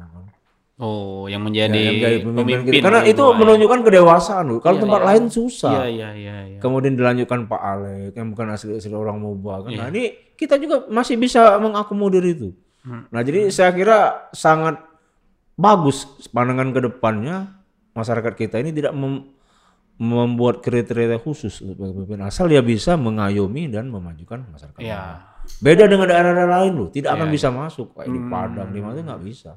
Oh, 0.82 1.30
yang 1.30 1.46
Ya, 1.46 1.46
menjadi 1.46 1.78
yang 1.78 1.98
jadi 2.00 2.18
pemimpin 2.24 2.42
pemimpin. 2.42 2.74
kita. 2.74 2.86
Karena 2.90 3.02
itu 3.04 3.22
ya. 3.22 3.36
menunjukkan 3.38 3.80
kedewasaan 3.86 4.44
loh. 4.50 4.58
Kalau 4.58 4.78
Iya, 4.78 4.84
tempat 4.88 5.02
lain 5.04 5.24
susah. 5.28 5.74
Iya, 5.74 5.86
iya, 5.86 6.10
iya, 6.16 6.36
iya. 6.48 6.58
Kemudian 6.58 6.98
dilanjutkan 6.98 7.46
Pak 7.46 7.62
Alek 7.62 8.14
yang 8.16 8.28
bukan 8.34 8.46
asli 8.50 8.72
asli 8.74 8.90
orang 8.90 9.18
Muba 9.18 9.62
kan. 9.62 9.70
Iya. 9.70 9.78
Nah, 9.78 9.88
ini 9.90 10.04
kita 10.34 10.58
juga 10.58 10.90
masih 10.90 11.22
bisa 11.22 11.54
mengakomodir 11.58 12.26
itu. 12.26 12.50
Hmm. 12.82 13.06
Nah, 13.10 13.22
jadi 13.22 13.54
saya 13.54 13.70
kira 13.72 13.98
sangat 14.34 14.82
bagus 15.62 16.04
pandangan 16.30 16.74
ke 16.74 16.82
depannya 16.82 17.62
masyarakat 17.94 18.34
kita 18.34 18.58
ini 18.58 18.74
tidak 18.74 18.92
mem- 18.92 19.30
membuat 19.96 20.66
kriteria 20.66 21.22
khusus 21.22 21.62
untuk 21.62 21.78
pemimpin 21.78 22.26
asal 22.26 22.50
dia 22.50 22.66
bisa 22.66 22.98
mengayomi 22.98 23.70
dan 23.70 23.86
memajukan 23.88 24.42
masyarakat. 24.50 24.82
Iya. 24.82 24.98
Muba. 24.98 25.30
Beda 25.62 25.84
dengan 25.86 26.08
daerah-daerah 26.08 26.58
lain 26.60 26.74
loh, 26.76 26.90
tidak 26.90 27.12
akan 27.14 27.28
bisa 27.30 27.48
masuk 27.50 27.94
kayak 27.94 28.10
di 28.10 28.20
Padang 28.24 28.70
di 28.70 28.80
mana 28.82 28.94
itu 28.96 29.04
nggak 29.04 29.22
bisa. 29.22 29.52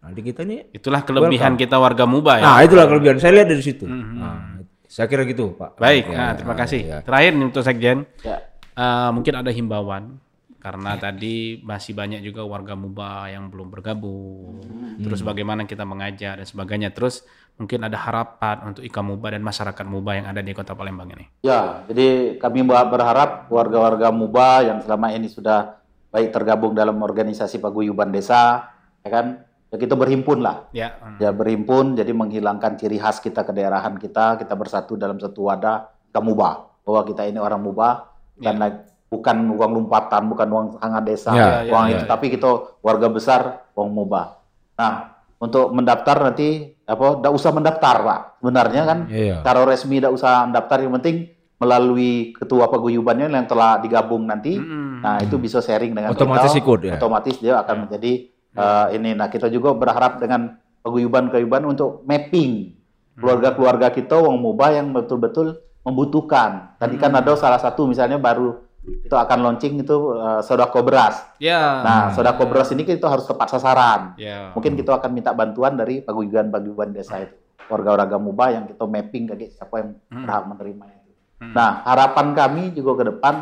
Nah, 0.00 0.10
di 0.10 0.20
kita 0.20 0.42
ini 0.42 0.66
Itulah 0.72 1.04
kelebihan 1.04 1.54
kita 1.54 1.76
warga 1.76 2.04
Muba 2.04 2.40
ya. 2.40 2.42
Nah, 2.42 2.58
itulah 2.60 2.88
kelebihan. 2.88 3.20
Saya 3.20 3.36
lihat 3.36 3.48
dari 3.48 3.60
situ. 3.60 3.84
Nah, 3.84 4.60
saya 4.84 5.06
kira 5.06 5.24
gitu, 5.24 5.52
Pak. 5.54 5.76
Baik, 5.76 6.08
Ya, 6.08 6.16
nah, 6.16 6.28
ya, 6.28 6.36
terima 6.36 6.54
kasih. 6.54 6.80
ya. 6.82 6.98
Terakhir 7.00 7.32
nih 7.32 7.44
untuk 7.44 7.62
Sekjen, 7.62 7.98
Ya. 8.20 8.36
eh, 8.72 9.08
mungkin 9.12 9.32
ada 9.34 9.50
himbauan 9.50 10.16
karena 10.62 10.94
tadi 10.94 11.58
masih 11.66 11.90
banyak 11.90 12.22
juga 12.22 12.46
warga 12.46 12.78
Muba 12.78 13.26
yang 13.26 13.50
belum 13.50 13.66
bergabung. 13.66 14.62
Terus 15.02 15.18
bagaimana 15.26 15.66
kita 15.66 15.82
mengajak 15.82 16.38
dan 16.38 16.46
sebagainya. 16.46 16.94
Terus 16.94 17.26
mungkin 17.58 17.82
ada 17.82 17.98
harapan 17.98 18.70
untuk 18.70 18.86
Ika 18.86 19.02
Muba 19.02 19.34
dan 19.34 19.42
masyarakat 19.42 19.82
Muba 19.90 20.22
yang 20.22 20.30
ada 20.30 20.38
di 20.38 20.54
Kota 20.54 20.78
Palembang 20.78 21.10
ini. 21.18 21.26
Ya, 21.42 21.82
jadi 21.90 22.38
kami 22.38 22.62
berharap 22.62 23.50
warga-warga 23.50 24.14
Muba 24.14 24.62
yang 24.62 24.78
selama 24.86 25.10
ini 25.10 25.26
sudah 25.26 25.82
baik 26.14 26.30
tergabung 26.30 26.78
dalam 26.78 26.94
organisasi 27.02 27.58
paguyuban 27.58 28.14
desa, 28.14 28.70
ya 29.02 29.10
kan, 29.10 29.42
ya 29.66 29.76
kita 29.82 29.98
berhimpun 29.98 30.46
lah. 30.46 30.70
Ya, 30.70 30.94
hmm. 30.94 31.18
Ya 31.18 31.34
berhimpun, 31.34 31.98
jadi 31.98 32.14
menghilangkan 32.14 32.78
ciri 32.78 33.02
khas 33.02 33.18
kita 33.18 33.42
kedaerahan 33.42 33.98
kita, 33.98 34.38
kita 34.38 34.54
bersatu 34.54 34.94
dalam 34.94 35.18
satu 35.18 35.50
wadah, 35.50 35.90
kita 36.06 36.22
Muba, 36.22 36.70
bahwa 36.86 37.02
kita 37.02 37.26
ini 37.26 37.42
orang 37.42 37.58
Muba, 37.58 38.14
bukan 38.38 38.56
lagi- 38.62 38.91
bukan 39.12 39.36
uang 39.52 39.72
lompatan, 39.76 40.32
bukan 40.32 40.48
uang 40.48 40.66
hangat 40.80 41.04
desa, 41.04 41.30
Ya, 41.36 41.68
uang 41.68 41.92
ya, 41.92 42.00
itu, 42.00 42.04
tapi 42.08 42.32
kita 42.32 42.80
warga 42.80 43.12
besar, 43.12 43.68
uang 43.76 43.92
Muba. 43.92 44.40
Nah, 44.80 45.20
untuk 45.36 45.68
mendaftar 45.76 46.32
nanti 46.32 46.72
apa? 46.88 47.20
Tidak 47.20 47.32
usah 47.36 47.52
mendaftar, 47.52 47.96
Pak. 48.00 48.20
Sebenarnya 48.40 48.82
kan, 48.88 48.98
Iya. 49.12 49.44
Cara 49.44 49.68
resmi 49.68 50.00
tidak 50.00 50.16
usah 50.16 50.48
mendaftar, 50.48 50.80
yang 50.80 50.96
penting 50.96 51.16
melalui 51.60 52.32
ketua 52.32 52.72
paguyubannya 52.72 53.28
yang 53.28 53.44
telah 53.44 53.76
digabung 53.84 54.24
nanti. 54.24 54.56
Mm-mm. 54.56 55.04
Nah, 55.04 55.20
itu 55.20 55.36
bisa 55.36 55.60
sharing 55.60 55.92
dengan 55.92 56.16
Otomatis 56.16 56.56
kita. 56.56 56.64
ikut, 56.64 56.80
ya. 56.88 56.96
Otomatis 56.96 57.36
dia 57.36 57.60
akan 57.60 57.86
menjadi 57.86 58.12
eh, 58.32 58.86
ini. 58.96 59.12
Nah, 59.12 59.28
kita 59.28 59.52
juga 59.52 59.76
berharap 59.76 60.18
dengan 60.18 60.56
paguyuban-paguyuban 60.82 61.62
untuk 61.68 62.02
mapping 62.08 62.82
keluarga-keluarga 63.16 63.92
kita 63.92 64.16
wong 64.18 64.40
muba 64.40 64.72
yang 64.72 64.90
betul-betul 64.90 65.60
membutuhkan. 65.84 66.78
Tadi 66.78 66.96
kan 66.96 67.12
ada 67.12 67.34
salah 67.36 67.60
satu 67.60 67.86
misalnya 67.86 68.16
baru 68.16 68.58
itu 68.82 69.14
akan 69.14 69.38
launching 69.40 69.78
itu 69.78 69.96
eh, 70.12 70.40
sodako 70.42 70.82
beras. 70.82 71.22
ya, 71.38 71.80
Nah, 71.80 72.02
sodako 72.10 72.46
beras 72.46 72.70
ini 72.70 72.82
kita 72.82 73.06
harus 73.06 73.22
tepat 73.22 73.46
sasaran. 73.48 74.14
ya. 74.16 74.50
Mungkin 74.52 74.74
kita 74.74 74.98
akan 74.98 75.10
minta 75.10 75.30
bantuan 75.30 75.74
dari 75.74 76.00
paguyuban-paguyuban 76.00 76.90
desa 76.90 77.18
itu. 77.18 77.34
Warga-warga 77.64 78.18
Muba 78.18 78.50
yang 78.50 78.66
kita 78.66 78.82
mapping 78.82 79.24
ke 79.28 79.48
siapa 79.48 79.74
yang 79.78 79.90
berhak 80.04 80.44
menerima 80.46 80.84
itu. 80.92 81.10
Nah, 81.48 81.82
harapan 81.84 82.26
kami 82.32 82.62
juga 82.70 82.92
ke 82.98 83.04
depan, 83.08 83.34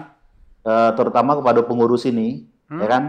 eh, 0.63 0.91
terutama 0.93 1.35
kepada 1.35 1.61
pengurus 1.63 2.05
ini, 2.05 2.45
ya 2.71 2.87
kan, 2.87 3.03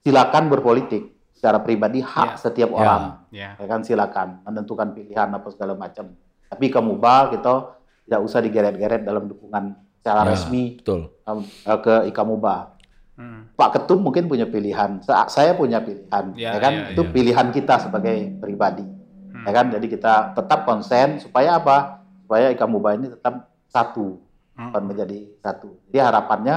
silakan 0.00 0.48
berpolitik 0.48 1.02
secara 1.32 1.56
pribadi 1.58 2.00
hak 2.00 2.30
Ya. 2.30 2.38
setiap 2.38 2.70
orang. 2.70 3.02
Ya. 3.30 3.56
Ya 3.56 3.64
kan, 3.66 3.80
silakan 3.80 4.44
menentukan 4.44 4.92
pilihan 4.92 5.28
apa 5.30 5.48
segala 5.48 5.72
macam. 5.72 6.12
Tapi 6.46 6.66
ke 6.66 6.80
Muba 6.80 7.30
kita 7.30 7.80
tidak 8.04 8.20
usah 8.20 8.40
digeret-geret 8.40 9.02
dalam 9.02 9.24
dukungan 9.24 9.72
secara 9.94 10.24
Ya, 10.24 10.30
resmi 10.30 10.76
Betul. 10.76 11.12
Eh, 11.38 11.78
ke 11.78 11.94
Ika 12.06 12.22
Muba. 12.22 12.74
Hmm. 13.14 13.52
Pak 13.52 13.70
Ketum 13.76 14.00
mungkin 14.00 14.26
punya 14.26 14.44
pilihan, 14.44 15.04
Sa- 15.04 15.28
saya 15.28 15.52
punya 15.52 15.78
pilihan, 15.78 16.24
Ya, 16.34 16.56
ya, 16.56 16.58
kan? 16.58 16.72
ya, 16.72 16.84
itu 16.90 17.02
ya. 17.02 17.10
pilihan 17.10 17.46
kita 17.50 17.74
sebagai 17.78 18.16
pribadi, 18.36 18.80
Hmm. 18.80 19.44
ya 19.44 19.52
kan? 19.52 19.66
Jadi 19.68 19.86
kita 19.86 20.32
tetap 20.32 20.64
konsen 20.64 21.20
supaya 21.20 21.56
apa? 21.56 22.00
Supaya 22.24 22.48
Ika 22.48 22.64
Muba 22.64 22.94
ini 22.94 23.10
tetap 23.10 23.52
satu, 23.66 24.24
Hmm. 24.52 24.72
bukan 24.72 24.82
menjadi 24.86 25.18
satu. 25.38 25.76
Jadi 25.86 25.98
harapannya 25.98 26.56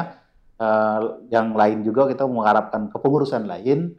eh, 0.55 0.99
yang 1.27 1.51
lain 1.51 1.81
juga 1.81 2.07
kita 2.07 2.23
mengharapkan 2.23 2.87
kepengurusan 2.87 3.43
lain, 3.43 3.91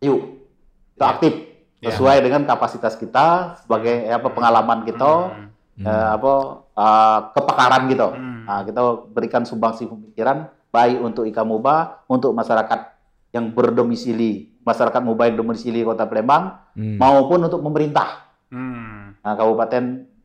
yuk 0.00 0.42
kita 0.90 0.98
Ya. 0.98 1.10
aktif 1.12 1.34
Ya. 1.78 1.92
sesuai 1.92 2.18
dengan 2.18 2.42
kapasitas 2.44 2.96
kita 2.96 3.54
sebagai 3.62 4.02
ya, 4.02 4.16
apa 4.16 4.26
pengalaman 4.28 4.82
kita, 4.82 5.12
Hmm. 5.30 5.48
eh, 5.78 6.08
apa 6.10 6.32
eh, 6.74 7.18
kepakaran 7.30 7.86
gitu. 7.86 8.08
Hmm. 8.10 8.33
Nah, 8.44 8.60
kita 8.62 8.80
berikan 9.08 9.42
sumbangsi 9.42 9.84
pemikiran 9.84 10.44
baik 10.68 10.98
untuk 10.98 11.24
Ika 11.24 11.42
Muba, 11.42 12.02
untuk 12.06 12.30
masyarakat 12.30 12.80
yang 13.30 13.50
berdomisili, 13.50 14.52
masyarakat 14.60 15.00
Muba 15.00 15.26
yang 15.26 15.36
domisili 15.36 15.82
Kota 15.82 16.04
Palembang, 16.04 16.60
Hmm. 16.72 16.98
maupun 16.98 17.38
untuk 17.40 17.60
pemerintah 17.60 18.26
Hmm. 18.48 19.14
nah, 19.16 19.34
Kabupaten 19.34 19.84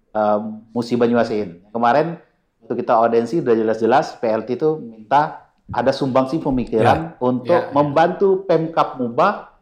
eh, 0.09 0.39
Musi 0.69 0.93
Banyuasin. 0.93 1.69
Kemarin 1.69 2.17
waktu 2.59 2.73
kita 2.75 2.93
audensi 2.95 3.37
udah 3.37 3.53
jelas-jelas 3.53 4.17
PLT 4.17 4.49
itu 4.51 4.69
minta 4.77 5.45
ada 5.69 5.89
sumbangsi 5.89 6.37
pemikiran 6.37 7.13
untuk 7.19 7.45
ya, 7.47 7.69
ya. 7.69 7.71
membantu 7.71 8.41
Pemkap 8.43 8.97
Muba 8.97 9.53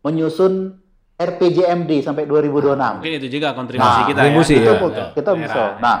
menyusun 0.00 0.78
RPJMD 1.16 1.90
sampai 2.00 2.22
2026. 2.22 3.02
Mungkin 3.02 3.14
itu 3.18 3.28
juga 3.32 3.50
kontribusi 3.50 3.82
Nah, 3.82 4.06
kita 4.06 4.20
kontribusi, 4.20 4.54
ya. 4.54 4.62
itu 4.62 4.86
ya. 4.92 5.06
kita 5.10 5.30
bisa. 5.34 5.58
ya. 5.58 5.68
Nah, 5.80 5.96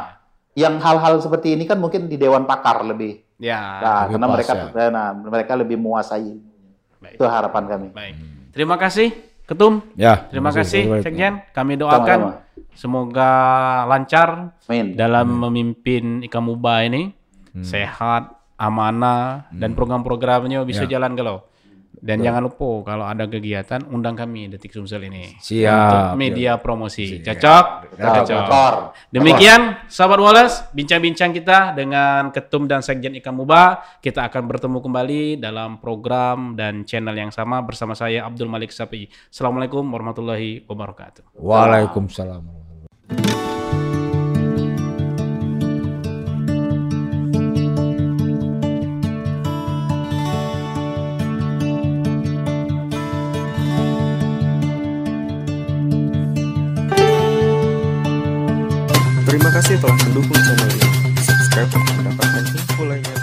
yang 0.56 0.80
hal-hal 0.80 1.20
seperti 1.20 1.52
ini 1.52 1.68
kan 1.68 1.76
mungkin 1.76 2.08
di 2.08 2.16
Dewan 2.16 2.48
Pakar 2.48 2.80
lebih 2.80 3.20
ya. 3.36 3.60
Nah, 3.60 4.00
lebih 4.08 4.12
karena 4.16 4.26
pas, 4.26 4.34
mereka 4.34 4.52
ya. 4.56 4.86
nah, 4.88 5.08
mereka 5.12 5.52
lebih 5.52 5.76
menguasai. 5.76 6.32
Baik. 6.96 7.20
Itu 7.20 7.24
harapan 7.28 7.64
kami. 7.68 7.88
Baik. 7.92 8.14
Terima 8.56 8.80
kasih 8.80 9.12
Ketum. 9.44 9.84
Ya. 9.94 10.26
Terima 10.32 10.50
kasih. 10.50 11.04
Sekjen. 11.04 11.44
Kami 11.52 11.78
doakan 11.78 12.42
semoga 12.72 13.30
lancar 13.84 14.56
Amin. 14.66 14.96
dalam 14.98 15.28
memimpin 15.28 16.24
Ika 16.24 16.40
Muba 16.42 16.82
ini 16.82 17.12
sehat, 17.60 18.36
amanah 18.56 19.48
dan 19.52 19.76
program-programnya 19.76 20.64
bisa 20.64 20.88
jalan 20.88 21.12
kalau. 21.14 21.44
Dan 21.96 22.20
jangan 22.20 22.44
lupa 22.44 22.92
kalau 22.92 23.08
ada 23.08 23.24
kegiatan 23.24 23.80
undang 23.88 24.14
kami 24.14 24.52
Detik 24.52 24.72
Sumsel 24.76 25.08
ini 25.08 25.32
Siap. 25.40 25.72
untuk 25.72 26.04
media 26.20 26.60
promosi. 26.60 27.24
Cocok? 27.24 27.96
Cocok. 27.96 28.26
Kotor. 28.46 28.74
Demikian 29.08 29.88
sahabat 29.88 30.20
Wallace, 30.20 30.56
bincang-bincang 30.76 31.32
kita 31.32 31.72
dengan 31.72 32.28
Ketum 32.30 32.68
dan 32.68 32.84
Sekjen 32.84 33.16
Ika 33.16 33.32
Muba. 33.32 33.80
Kita 34.04 34.28
akan 34.28 34.42
bertemu 34.44 34.78
kembali 34.84 35.22
dalam 35.40 35.80
program 35.80 36.52
dan 36.54 36.84
channel 36.84 37.16
yang 37.16 37.32
sama 37.32 37.64
bersama 37.64 37.96
saya 37.96 38.28
Abdul 38.28 38.52
Malik 38.52 38.70
Sapi. 38.70 39.08
Assalamualaikum 39.32 39.82
warahmatullahi 39.88 40.68
wabarakatuh. 40.68 41.36
Waalaikumsalam. 41.40 42.44
Terima 43.06 43.35
kasih 59.56 59.80
telah 59.80 59.96
mendukung 60.04 60.36
channel 60.36 60.68
ini. 60.68 61.16
Subscribe 61.24 61.72
untuk 61.72 61.94
mendapatkan 61.96 62.44
info 62.44 62.82
lainnya 62.84 63.15